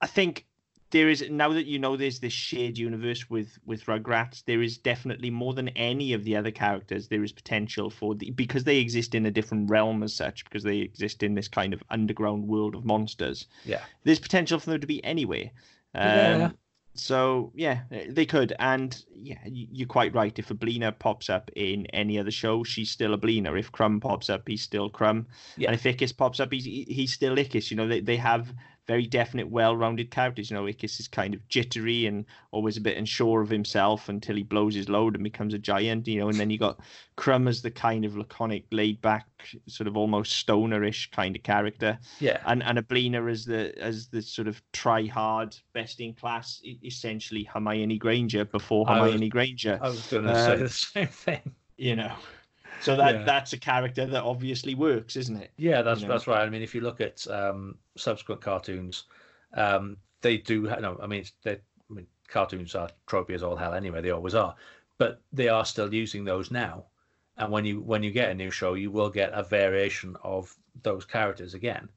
[0.00, 0.46] I think
[0.94, 4.78] there is now that you know there's this shared universe with with Rugrats, there is
[4.78, 7.08] definitely more than any of the other characters.
[7.08, 10.62] There is potential for the because they exist in a different realm as such, because
[10.62, 13.46] they exist in this kind of underground world of monsters.
[13.64, 15.50] Yeah, there's potential for them to be anywhere.
[15.96, 16.50] Um, Yeah.
[16.96, 20.38] So yeah, they could, and yeah, you're quite right.
[20.38, 23.58] If Oblina pops up in any other show, she's still Oblina.
[23.58, 25.26] If Krumm pops up, he's still Krumm.
[25.56, 25.70] Yeah.
[25.70, 27.72] And if Ickis pops up, he's he's still Ickis.
[27.72, 28.54] You know, they they have
[28.86, 30.50] very definite, well-rounded characters.
[30.50, 34.36] You know, Ickis is kind of jittery and always a bit unsure of himself until
[34.36, 36.06] he blows his load and becomes a giant.
[36.06, 36.80] You know, and then you got
[37.16, 39.26] Krumm as the kind of laconic, laid-back,
[39.66, 44.22] sort of almost stonerish kind of character yeah, and and Oblina as the as the
[44.22, 49.28] sort of try hard best in class e- essentially Hermione Granger before I was- Hermione
[49.28, 51.54] Granger I was going to say Um, the same thing.
[51.76, 52.12] you know
[52.80, 53.24] so that Yeah.
[53.24, 56.14] that's a character that obviously works isn't it Yeah, that's you know.
[56.14, 56.42] that's right.
[56.46, 59.04] I mean, if you look at um, subsequent cartoons,
[59.54, 60.62] um, they do.
[60.62, 61.52] No, I mean, they,
[61.90, 64.00] I mean, cartoons are tropey as all hell anyway.
[64.02, 64.54] They always are,
[64.98, 66.86] but they are still using those now.
[67.36, 70.54] And when you when you get a new show, you will get a variation of
[70.82, 71.88] those characters again.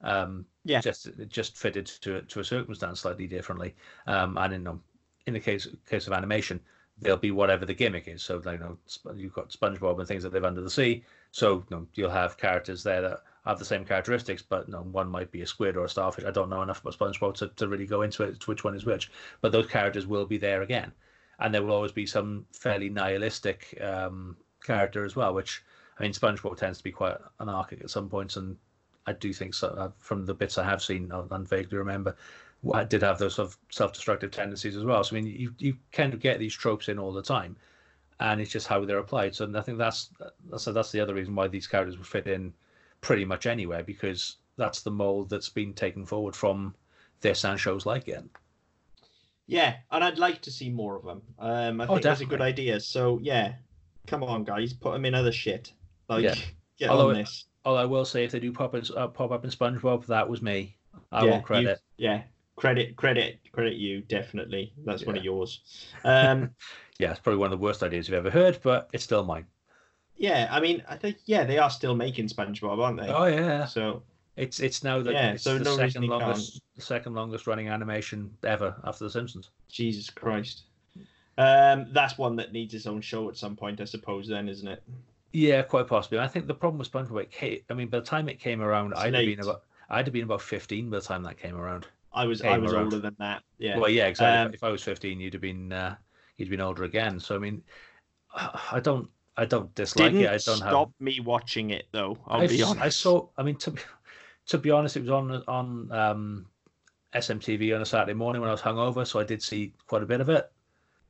[0.00, 0.80] Um, Yeah.
[0.80, 3.74] just just fitted to to a circumstance slightly differently.
[4.06, 4.82] Um, and in um,
[5.26, 6.60] in the case case of animation,
[7.02, 8.22] they'll be whatever the gimmick is.
[8.22, 8.78] So you know,
[9.14, 11.04] you've got SpongeBob and things that live under the sea.
[11.30, 15.08] So you you'll have characters there that have the same characteristics, but you know, one
[15.08, 16.24] might be a squid or a starfish.
[16.24, 18.74] I don't know enough about SpongeBob to, to really go into it, to which one
[18.74, 19.10] is which.
[19.40, 20.92] But those characters will be there again,
[21.40, 25.34] and there will always be some fairly nihilistic um, character as well.
[25.34, 25.62] Which
[25.98, 28.56] I mean, SpongeBob tends to be quite anarchic at some points, and
[29.06, 29.68] I do think so.
[29.68, 32.16] Uh, from the bits I have seen and vaguely remember,
[32.88, 35.02] did have those sort of self-destructive tendencies as well.
[35.04, 37.56] So I mean, you you kind of get these tropes in all the time,
[38.20, 39.34] and it's just how they're applied.
[39.34, 40.10] So I think that's
[40.50, 42.54] that's that's the other reason why these characters would fit in
[43.00, 46.74] pretty much anywhere because that's the mold that's been taken forward from
[47.20, 48.24] this and shows like it.
[49.46, 52.26] yeah and I'd like to see more of them um I Oh, think that's a
[52.26, 53.54] good idea so yeah
[54.06, 55.72] come on guys put them in other shit
[56.08, 56.34] like Yeah.
[56.78, 59.30] get Although on this Although I will say, if they do pop in, uh, pop
[59.30, 60.76] up in SpongeBob, that was me.
[61.12, 61.80] I Yeah, won't credit.
[61.96, 62.24] yeah
[62.62, 65.60] credit credit credit you definitely that's one of yours
[66.04, 66.48] um
[66.98, 69.46] Yeah, it's probably one of the worst ideas you've ever heard, but it's still mine.
[70.16, 73.08] Yeah, I mean, I think yeah, they are still making SpongeBob, aren't they?
[73.08, 74.04] Oh yeah, So
[74.36, 77.68] it's it's now the, Yeah, it's so the no second longest the second longest running
[77.68, 79.50] animation ever after The Simpsons.
[79.68, 80.62] Jesus Christ,
[81.38, 84.28] um, that's one that needs its own show at some point, I suppose.
[84.28, 84.84] Then, isn't it?
[85.32, 86.20] Yeah, quite possibly.
[86.20, 88.62] I think the problem with SpongeBob, it came, I mean, by the time it came
[88.62, 91.36] around, It's I'd have been about I'd have been about fifteen by the time that
[91.38, 91.88] came around.
[92.14, 93.42] I was I was older than that.
[93.58, 93.78] Yeah.
[93.78, 94.48] Well, yeah, exactly.
[94.48, 95.96] Um, if I was fifteen, you'd have been uh,
[96.36, 97.18] you'd been older again.
[97.18, 97.62] So I mean,
[98.34, 100.28] I don't I don't dislike it.
[100.28, 100.88] I don't have.
[101.00, 102.18] me watching it though.
[102.26, 102.82] I'll I, be honest.
[102.82, 103.28] I saw.
[103.38, 103.80] I mean, to be,
[104.48, 106.46] to be honest, it was on on um,
[107.14, 110.06] SMTV on a Saturday morning when I was hungover, so I did see quite a
[110.06, 110.50] bit of it.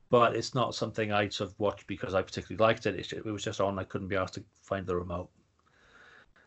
[0.09, 2.95] But it's not something I sort of watched because I particularly liked it.
[2.95, 3.79] It's ju- it was just on.
[3.79, 5.29] I couldn't be asked to find the remote.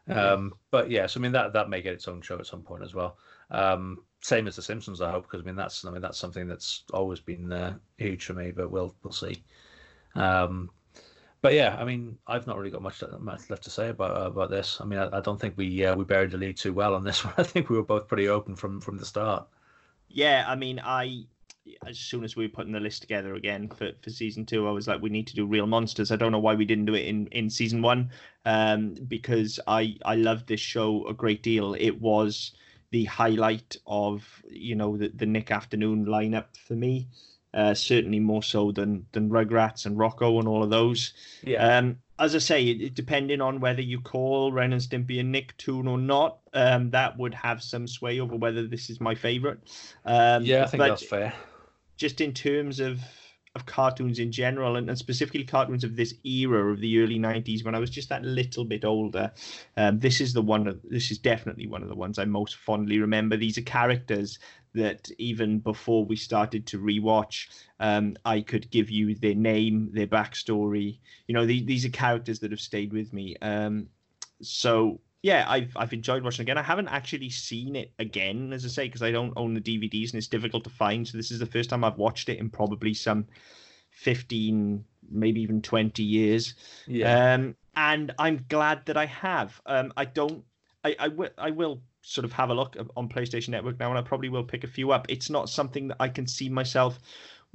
[0.09, 2.85] Um, but yes, I mean that that may get its own show at some point
[2.85, 3.19] as well.
[3.51, 6.49] Um, same as The Simpsons, I hope, because I mean that's I mean that's something
[6.49, 8.51] that's always been uh, huge for me.
[8.51, 9.43] But we'll we'll see.
[10.15, 10.71] Um,
[11.43, 14.27] but yeah, I mean, I've not really got much, much left to say about uh,
[14.27, 14.81] about this.
[14.81, 17.05] I mean, I, I don't think we uh, we buried the lead too well on
[17.05, 17.35] this one.
[17.39, 19.47] I think we were both pretty open from from the start.
[20.09, 21.27] Yeah, I mean, I
[21.87, 24.71] as soon as we were putting the list together again for, for season two, I
[24.71, 26.13] was like, we need to do real monsters.
[26.13, 28.11] I don't know why we didn't do it in, in season one,
[28.45, 31.75] um, because I I loved this show a great deal.
[31.75, 32.53] It was
[32.97, 37.09] the highlight of you know the, the Nick Afternoon lineup for me.
[37.53, 41.13] Uh, certainly more so than than Rugrats and Rocko and all of those.
[41.43, 45.25] Yeah, Um, as I say, it, depending on whether you call Ren and Stimpy a
[45.25, 49.59] Nicktoon or not, um, that would have some sway over whether this is my favorite.
[50.05, 51.33] Um, yeah, I think that's fair.
[51.97, 53.01] just in terms of
[53.57, 57.65] of cartoons in general, and, and specifically cartoons of this era of the early '90s,
[57.65, 59.33] when I was just that little bit older,
[59.77, 60.81] um, this is the one.
[60.85, 63.37] This is definitely one of the ones I most fondly remember.
[63.37, 64.39] These are characters
[64.75, 67.49] that even before we started to rewatch,
[67.81, 70.99] um, I could give you their name, their backstory.
[71.27, 73.37] You know, the, these are characters that have stayed with me.
[73.41, 73.89] Um,
[74.43, 76.59] so yeah, I've I've enjoyed watching it again.
[76.59, 80.11] I haven't actually seen it again, as I say, because I don't own the DVDs
[80.11, 81.07] and it's difficult to find.
[81.07, 83.27] So this is the first time I've watched it in probably some
[83.91, 86.55] fifteen, maybe even twenty years.
[86.87, 89.61] Yeah, Um, and I'm glad that I have.
[89.67, 90.45] Um, I don't
[90.85, 93.99] I, I will I will sort of have a look on PlayStation Network now, and
[93.99, 95.07] I probably will pick a few up.
[95.09, 97.01] It's not something that I can see myself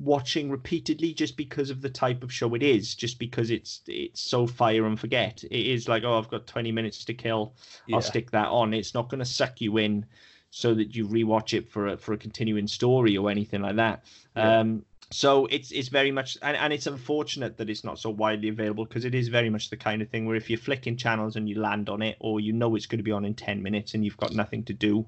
[0.01, 4.21] watching repeatedly just because of the type of show it is just because it's it's
[4.21, 7.53] so fire and forget it is like oh i've got 20 minutes to kill
[7.85, 7.97] Yeah.
[7.97, 10.05] i'll stick that on it's not going to suck you in
[10.49, 14.03] so that you rewatch it for a, for a continuing story or anything like that
[14.35, 14.59] Yeah.
[14.61, 18.49] um so it's it's very much and, and it's unfortunate that it's not so widely
[18.49, 21.35] available because it is very much the kind of thing where if you're flicking channels
[21.35, 23.61] and you land on it or you know it's going to be on in 10
[23.61, 25.05] minutes and you've got nothing to do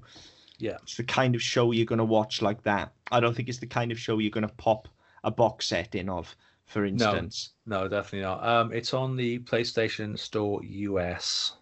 [0.58, 0.76] Yeah.
[0.82, 2.92] it's the kind of show you're going to watch like that.
[3.10, 4.88] I don't think it's the kind of show you're going to pop
[5.24, 6.34] a box set in of,
[6.66, 7.50] for instance.
[7.66, 8.46] No, no definitely not.
[8.46, 11.54] Um, it's on the PlayStation Store US.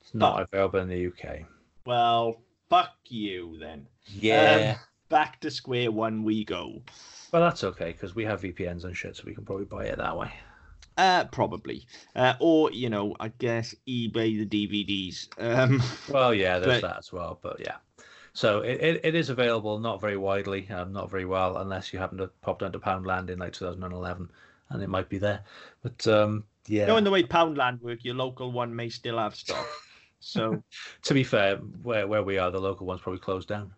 [0.00, 0.42] It's not Oh.
[0.50, 1.40] available in the UK.
[1.84, 2.40] Well,
[2.70, 3.86] fuck you then.
[4.06, 4.78] Yeah.
[5.08, 6.82] Back to square one we go.
[7.32, 9.98] well, that's okay because we have VPNs and shit, so we can probably buy it
[9.98, 10.32] that way.
[10.96, 11.86] Uh, probably.
[12.14, 15.28] Uh, or, you know, I guess eBay the DVDs.
[15.38, 17.38] Um, Well, yeah, there's But- that as well.
[17.42, 17.76] But yeah,
[18.36, 21.98] so it, it, it is available, not very widely, um, not very well, unless you
[21.98, 24.28] happen to pop down to Poundland in like 2011,
[24.68, 25.40] and it might be there.
[25.82, 29.66] But um, yeah, knowing the way Poundland work, your local one may still have stock.
[30.20, 30.62] So,
[31.04, 33.72] to be fair, where where we are, the local one's probably closed down.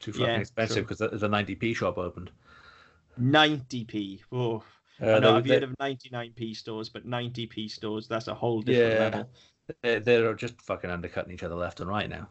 [0.00, 2.30] Too fucking Yeah, expensive because the, the 90p shop opened.
[3.20, 4.20] 90p.
[4.32, 4.62] Oh,
[5.00, 8.34] Uh, I know they- I've they- heard of 99p stores, but 90p stores, that's a
[8.34, 8.98] whole different Yeah.
[9.04, 9.30] level.
[9.82, 12.28] they're, they're just fucking undercutting each other left and right now.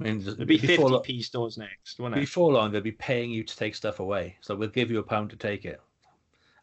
[0.00, 2.20] I mean, It'll be before, lo- 50p stores next, won't it?
[2.20, 4.36] before long, they'll be paying you to take stuff away.
[4.40, 5.80] So we'll give you a pound to take it.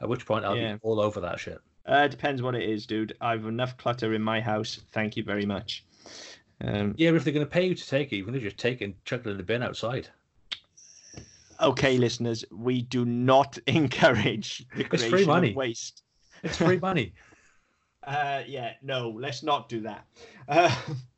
[0.02, 0.74] At which point, I'll Yeah.
[0.74, 1.60] be all over that shit.
[1.86, 3.16] Uh, depends what it is, dude.
[3.22, 4.82] I've enough clutter in my house.
[4.92, 5.84] Thank you very much.
[6.62, 8.58] Um, Yeah, but if they're going to pay you to take it, you can just
[8.58, 10.08] take it and chuck it in the bin outside.
[11.62, 15.54] okay, listeners, we do not encourage the It's free money.
[15.54, 16.04] waste.
[16.44, 17.14] It's free money.
[18.04, 20.06] Uh, yeah, no, let's not do that.
[20.48, 20.74] Uh,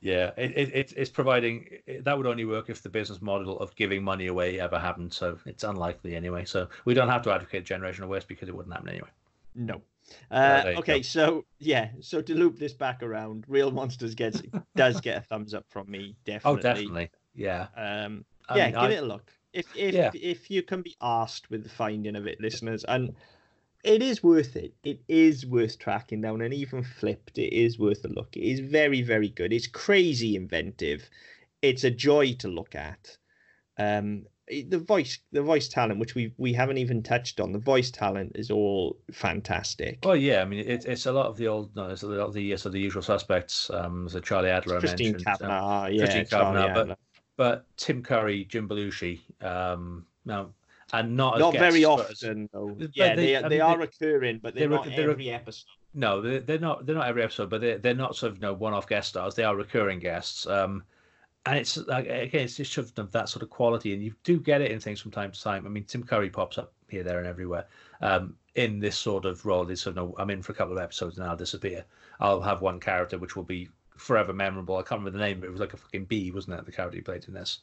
[0.00, 3.58] Yeah, it, it, it's it's providing it, that would only work if the business model
[3.60, 5.12] of giving money away ever happened.
[5.12, 6.44] So it's unlikely anyway.
[6.44, 9.08] So we don't have to advocate generational waste because it wouldn't happen anyway.
[9.54, 9.82] no.
[10.30, 11.02] Uh, okay, go.
[11.02, 14.42] so yeah, so to loop this back around, Real Monsters gets
[14.76, 16.58] does get a thumbs up from me, definitely.
[16.58, 17.10] Oh, definitely.
[17.34, 17.68] Yeah.
[17.76, 19.30] Um, I yeah, mean, give I- it a look.
[19.52, 20.10] If if Yeah.
[20.14, 23.14] if you can be asked with the finding of it, listeners, and
[23.84, 24.74] it is worth it.
[24.84, 28.36] It is worth tracking down, and even flipped, it is worth a look.
[28.36, 29.52] It is very very good.
[29.52, 31.08] It's crazy inventive.
[31.62, 33.16] It's a joy to look at.
[33.78, 37.90] Um, the voice the voice talent, which we we haven't even touched on, the voice
[37.90, 40.00] talent is all fantastic.
[40.04, 40.42] Well, yeah.
[40.42, 42.56] I mean, it, it's a lot of the old, no, it's a lot of the
[42.56, 43.70] so the usual suspects.
[43.70, 46.98] Um, so Charlie Adler I Christine um, Cavanaugh, yeah, Christine Cavanaugh, but-
[47.38, 50.50] but Tim Curry, Jim Belushi, um, now
[50.92, 52.68] and not as not very guests, but often though.
[52.78, 55.08] but Yeah, they- they I they mean, are they- recurring, but they're, they're not they're
[55.08, 55.66] rec- every episode.
[55.94, 56.86] No, they're, they're not.
[56.86, 59.34] They're not every episode, but they're they're not sort of you know one-off guest stars.
[59.34, 60.46] They are recurring guests.
[60.46, 60.84] Um,
[61.44, 64.38] and it's like again, it's just sort of that sort of quality, and you do
[64.40, 65.66] get it in things from time to time.
[65.66, 67.66] I mean, Tim Curry pops up here, there, and everywhere.
[68.00, 70.76] Um, in this sort of role, this sort of no, I'm in for a couple
[70.76, 71.84] of episodes and I'll disappear.
[72.20, 74.76] I'll have one character which will be forever memorable.
[74.76, 76.64] I can't remember the name, but it was like a fucking bee, wasn't it?
[76.66, 77.60] The character he played in this.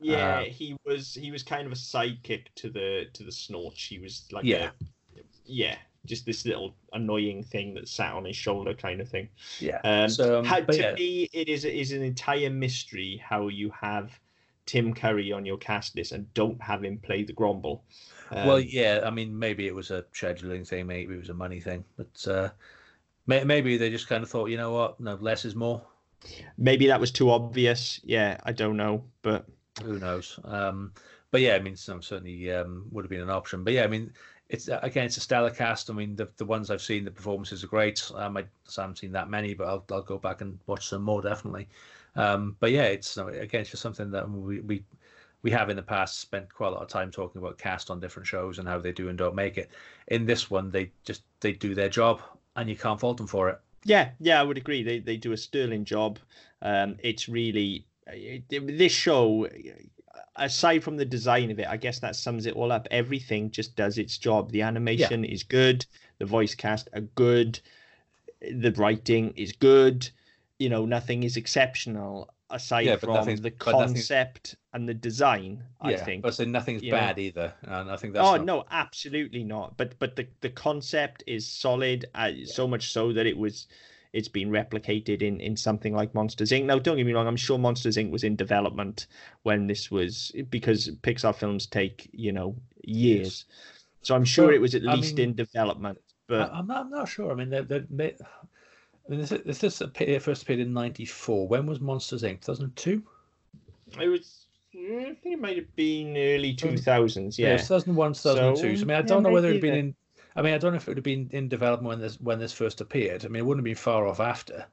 [0.00, 3.84] Yeah, Uh, he was he was kind of a sidekick to the to the Snorch.
[3.84, 4.70] He was like Yeah.
[5.16, 9.28] a, yeah, just this little annoying thing that sat on his shoulder kind of thing.
[9.58, 9.80] Yeah.
[9.84, 10.92] Um, So, um, how, to yeah.
[10.94, 14.18] me, it is is an entire mystery how you have
[14.66, 17.80] Tim Curry on your cast list and don't have him play the Gromble.
[18.30, 19.00] Um, well, yeah.
[19.04, 22.26] I mean, maybe it was a scheduling thing, maybe it was a money thing, but
[22.28, 22.48] uh,
[23.26, 25.80] may, maybe they just kind of thought, you know what, no, less is more.
[26.58, 28.00] maybe that was too obvious.
[28.04, 29.46] Yeah, I don't know, but
[29.82, 30.38] Who knows?
[30.44, 30.92] Um,
[31.30, 33.64] but yeah, I mean, some certainly um, would have been an option.
[33.64, 34.12] But yeah, I mean,
[34.48, 35.90] it's uh, again, it's a stellar cast.
[35.90, 38.10] I mean, the the ones I've seen, the performances are great.
[38.14, 41.22] Um, I haven't seen that many, but I'll I'll go back and watch some more
[41.22, 41.68] definitely.
[42.14, 44.84] Um, but yeah, it's again, it's just something that we we
[45.42, 48.00] we have in the past spent quite a lot of time talking about cast on
[48.00, 49.70] different shows and how they do and don't make it.
[50.08, 52.22] In this one, they just they do their job,
[52.56, 53.60] and you can't fault them for it.
[53.84, 54.82] Yeah, yeah, I would agree.
[54.82, 56.18] They they do a sterling job.
[56.62, 59.48] Um, it's really this show.
[60.38, 62.86] Aside from the design of it, I guess that sums it all up.
[62.90, 64.52] Everything just does its job.
[64.52, 65.86] The animation is good.
[66.18, 67.58] The voice cast are good.
[68.42, 70.08] The writing is good.
[70.58, 75.64] You know, nothing is exceptional aside Yeah, from the concept and the design.
[75.80, 76.22] I think.
[76.22, 76.98] but so nothing's you know.
[76.98, 79.76] bad either, and I think that's oh not- no, absolutely not.
[79.76, 83.66] But but the the concept is solid, uh, so much so that it was
[84.16, 86.64] it's been replicated in in something like Monsters Inc.
[86.64, 88.10] Now, don't get me wrong, I'm sure Monsters Inc.
[88.10, 89.06] was in development
[89.42, 93.44] when this was because Pixar films take you know years,
[94.02, 95.98] so I'm sure Well, it was at I least mean, in development.
[96.28, 96.78] But I'm not.
[96.86, 97.30] I'm not sure.
[97.30, 101.46] I mean, they, they, they, I mean, this, this, appeared, first appeared in '94.
[101.46, 102.40] When was Monsters Inc?
[102.40, 103.02] 2002.
[104.00, 104.46] It was.
[104.74, 107.38] I think it might have been early two thousands.
[107.38, 107.56] Yeah.
[107.56, 108.76] 2001, 2002.
[108.76, 109.94] So, I mean, I don't know whether it had been in.
[110.36, 112.38] I mean, I don't know if it would have been in development when this when
[112.38, 113.24] this first appeared.
[113.24, 114.66] I mean, it wouldn't have been far off after.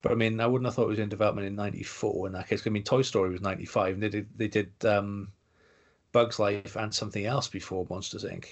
[0.00, 2.48] But I mean, I wouldn't have thought it was in development in '94 in that
[2.48, 2.66] case.
[2.66, 5.28] I mean, Toy Story was '95, and they did they did um,
[6.12, 8.46] Bugs Life and something else before Monsters Inc.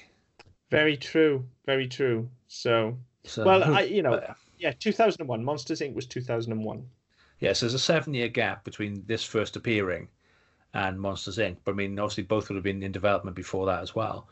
[0.70, 1.46] Very true.
[1.66, 2.28] Very true.
[2.48, 4.20] So, So, well, I you know,
[4.58, 5.44] yeah, two thousand and one.
[5.44, 5.94] Monsters Inc.
[5.94, 6.84] was two thousand and one.
[7.38, 10.08] yeah, so there's a seven year gap between this first appearing
[10.74, 11.58] and Monsters Inc.
[11.64, 14.28] But I mean, obviously, both would have been in development before that as well.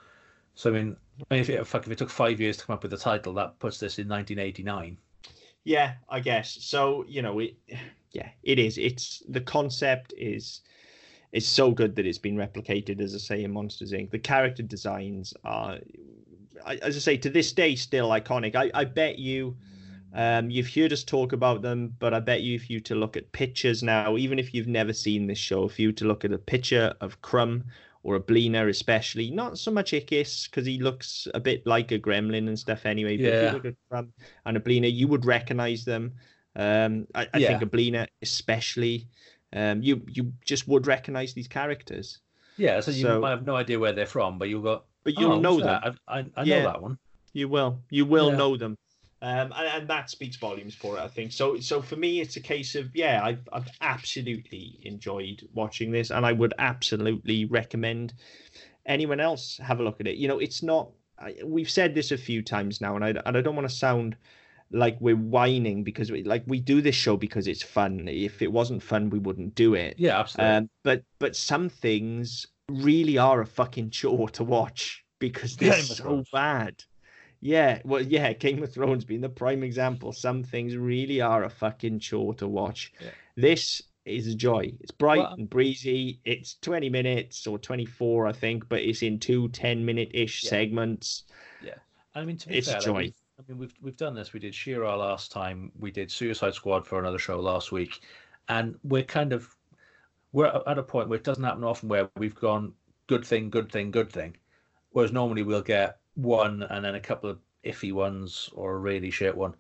[0.59, 0.97] So I mean,
[1.31, 2.99] I mean if it, fuck, if it took five years to come up with the
[2.99, 4.99] title, that puts this in 1989.
[5.63, 6.59] Yeah, I guess.
[6.61, 7.55] So, you know, it
[8.11, 8.77] yeah, it is.
[8.77, 10.63] It's the concept is
[11.31, 14.11] is so good that it's been replicated, as I say, in Monsters Inc.
[14.11, 15.79] The character designs are
[16.67, 18.57] as I say, to this day still iconic.
[18.57, 19.57] I, I bet you
[20.13, 23.17] um you've heard us talk about them, but I bet you if you to look
[23.17, 26.33] at pictures now, even if you've never seen this show, if you to look at
[26.33, 27.63] a picture of Krumm
[28.03, 32.49] or Oblina especially, not so much Ickis, because he looks a bit like a gremlin
[32.49, 33.17] and stuff anyway.
[33.17, 33.47] But if Yeah.
[33.49, 34.09] you look at Krumm
[34.47, 36.13] and Oblina, you would recognize them.
[36.57, 37.49] Um, I, I Yeah.
[37.49, 39.09] think a Bleener especially.
[39.53, 42.21] Um, you you just would recognize these characters,
[42.57, 45.19] Yeah, so you So- might have no idea where they're from, but you'll go, but
[45.19, 45.95] you'll oh, know that?
[46.09, 46.59] I, I, I Yeah.
[46.59, 46.99] know that one.
[47.33, 47.81] You will.
[47.91, 48.37] You will Yeah.
[48.37, 48.77] know them.
[49.21, 51.33] Um, and, and that speaks volumes for it, I think.
[51.33, 56.11] So, so for me, it's a case of yeah, I've I've absolutely enjoyed watching this,
[56.11, 58.15] and I would absolutely recommend
[58.87, 60.17] anyone else have a look at it.
[60.17, 60.91] You know, it's not.
[61.19, 63.75] I, we've said this a few times now, and I and I don't want to
[63.75, 64.17] sound
[64.71, 68.07] like we're whining because we like we do this show because it's fun.
[68.07, 69.95] If it wasn't fun, we wouldn't do it.
[69.99, 70.55] Yeah, absolutely.
[70.55, 75.85] Um, but but some things really are a fucking chore to watch because they're of
[75.85, 76.85] so bad.
[77.41, 80.13] Yeah, well, yeah, Game of Thrones being the prime example.
[80.13, 82.93] Some things really are a fucking chore to watch.
[83.01, 83.11] Yeah.
[83.37, 84.73] This is a joy.
[84.81, 86.21] It's bright Well, and breezy.
[86.25, 90.51] It's 20 minutes or 24, I think, but it's in two 10 minute ish Yeah.
[90.51, 91.25] segments.
[91.63, 91.75] Yeah.
[92.15, 92.99] I mean, to be it's fair, joy.
[92.99, 94.33] we've- I mean, we've we've done this.
[94.33, 95.71] We did She-Ra last time.
[95.79, 98.01] We did Suicide Squad for another show last week,
[98.49, 99.55] and we're kind of
[100.33, 102.75] we're at a point where it doesn't happen often where we've gone
[103.07, 104.37] good thing, good thing, good thing,
[104.91, 109.11] whereas normally we'll get one and then a couple of iffy ones or a really
[109.11, 109.55] shit one,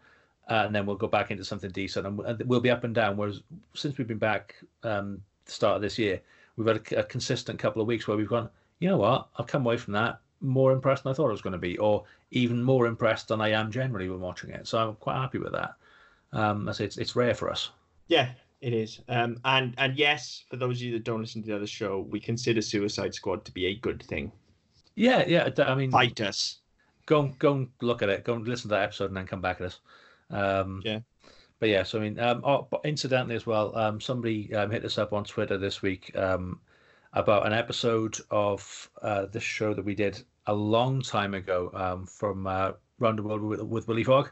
[0.48, 3.16] and then we'll go back into something decent, and we'll be up and down.
[3.16, 3.42] Whereas
[3.74, 6.20] since we've been back um, the start of this year,
[6.56, 8.50] we've had a, a consistent couple of weeks where we've gone.
[8.80, 9.28] You know what?
[9.36, 11.78] I've come away from that more impressed than I thought I was going to be,
[11.78, 14.66] or even more impressed than I am generally when watching it.
[14.66, 15.74] So I'm quite happy with that.
[16.32, 17.70] Um, I it's it's rare for us.
[18.08, 18.30] Yeah,
[18.60, 19.00] it is.
[19.08, 22.06] Um, and and yes, for those of you that don't listen to the other show,
[22.10, 24.32] we consider Suicide Squad to be a good thing.
[24.98, 25.48] Yeah, yeah.
[25.58, 26.58] I mean, Fight us.
[27.06, 28.24] go and go and look at it.
[28.24, 29.80] Go and listen to that episode and then come back at us.
[30.30, 31.00] Um, Yeah.
[31.60, 34.84] But yeah, so I mean, um, oh, but incidentally as well, um, somebody um, hit
[34.84, 36.60] us up on Twitter this week um,
[37.14, 42.06] about an episode of uh, this show that we did a long time ago um,
[42.06, 44.30] from uh, Round the World with, with Willy Fogg,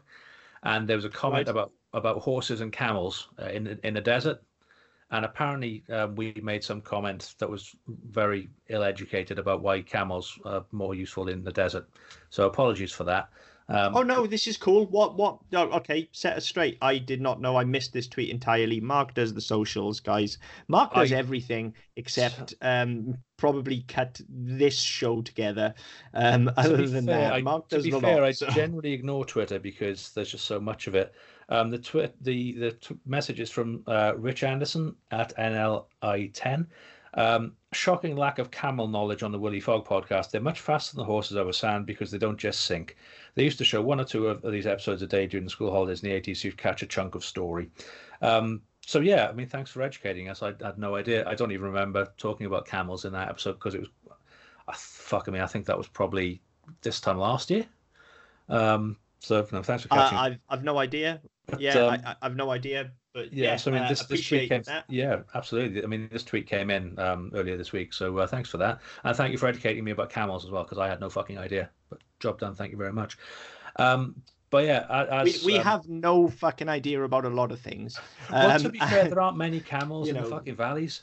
[0.62, 1.48] and there was a comment Right.
[1.48, 4.40] about about horses and camels uh, in the- in the desert,
[5.10, 7.74] and apparently um, we made some comment that was
[8.08, 11.88] very ill-educated about why camels are more useful in the desert.
[12.30, 13.28] So apologies for that.
[13.68, 14.86] Um, Oh no, this is cool.
[14.86, 15.16] What?
[15.16, 15.38] What?
[15.52, 16.78] Oh, okay, set us straight.
[16.82, 17.56] I did not know.
[17.56, 18.80] I missed this tweet entirely.
[18.80, 20.38] Mark does the socials, guys.
[20.68, 25.74] Mark does I- everything except um probably cut this show together.
[26.14, 28.22] Um, other than fair, that, I- Mark to does be fair, lot.
[28.24, 31.12] I so- generally ignore Twitter because there's just so much of it.
[31.48, 36.66] Um, the twi- the the t- message is from uh, Rich Anderson at NLI10.
[37.14, 40.30] Um, shocking lack of camel knowledge on the Willy Fogg podcast.
[40.30, 42.96] They're much faster than the horses over sand because they don't just sink.
[43.36, 45.70] They used to show one or two of, these episodes a day during the school
[45.70, 47.70] holidays in the 80s, so you'd catch a chunk of story.
[48.20, 50.42] Um, so yeah, I mean, thanks for educating us.
[50.42, 51.26] I, I had no idea.
[51.26, 53.88] I don't even remember talking about camels in that episode because it was,
[54.68, 55.26] I fuck.
[55.26, 56.42] I mean, I think that was probably
[56.82, 57.64] this time last year.
[58.48, 60.18] Um, so no, thanks for Uh, catching.
[60.18, 61.20] I've I've no idea.
[61.46, 62.90] But, Yeah, um, I, I- I've no idea.
[63.12, 64.62] But yeah, yeah, so I mean, uh, this, this tweet came.
[64.62, 64.84] that.
[64.88, 65.82] Yeah, absolutely.
[65.82, 68.80] I mean, this tweet came in um, earlier this week, so uh, thanks for that,
[69.04, 71.38] and thank you for educating me about camels as well, because I had no fucking
[71.38, 71.70] idea.
[71.88, 72.54] But job done.
[72.54, 73.16] Thank you very much.
[73.76, 74.16] Um,
[74.50, 77.98] but yeah, a- We, we um, have no fucking idea about a lot of things.
[78.30, 81.02] Well, to Um, be fair, there aren't many camels in the fucking valleys.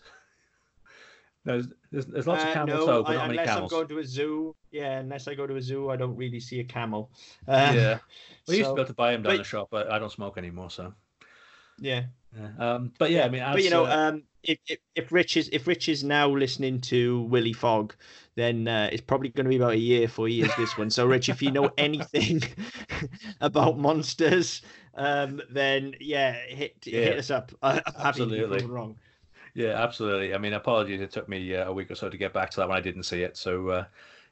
[1.45, 3.67] There's, there's, there's lots of camels, camel no, toe, but I- not many unless I'm
[3.67, 4.55] going to a zoo.
[4.71, 7.11] Yeah, unless I go to a zoo, I don't really see a camel.
[7.47, 7.99] Um, yeah,
[8.47, 9.99] we used to so- be able to buy them down but- the shop, but I
[9.99, 10.93] don't smoke anymore, so.
[11.79, 12.03] yeah.
[12.35, 12.73] Yeah.
[12.73, 15.37] Um, but yeah, I mean, as, but you know, uh, um, if, if if Rich
[15.37, 17.93] is if Rich is now listening to Willy Fogg,
[18.33, 20.89] then uh, it's probably going to be about a year before he hears this one.
[20.89, 22.41] So, Rich, if you know anything
[23.41, 24.63] about monsters,
[24.95, 27.01] um, then yeah, hit Yeah.
[27.01, 27.51] hit us up.
[27.61, 28.65] I, Absolutely.
[28.65, 28.95] wrong.
[29.53, 30.33] Yeah, absolutely.
[30.33, 31.01] I mean, apologies.
[31.01, 32.77] It took me uh, a week or so to get back to that one.
[32.77, 33.37] I didn't see it.
[33.37, 33.85] So, uh,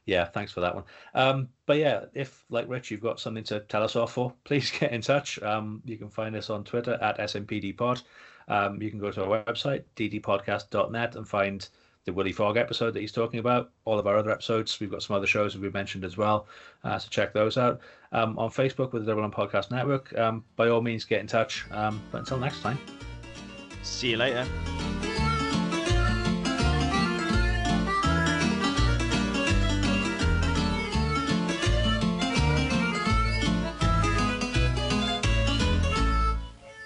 [0.04, 0.84] yeah, thanks for that one.
[1.14, 4.70] Um, but yeah, if like Rich, you've got something to tell us off for, please
[4.70, 5.40] get in touch.
[5.42, 8.02] Um, you can find us on Twitter at SMPDPod.
[8.48, 11.68] Um, you can go to our website, ddpodcast.net, and find
[12.04, 13.70] the Willy Fogg episode that he's talking about.
[13.84, 14.80] All of our other episodes.
[14.80, 16.48] We've got some other shows that we've mentioned as well.
[16.82, 17.80] Uh, so check those out.
[18.10, 20.16] Um, on Facebook with the Double M Podcast Network.
[20.18, 21.64] Um, by all means, get in touch.
[21.70, 22.78] Um, but until next time.
[23.82, 24.46] See you later.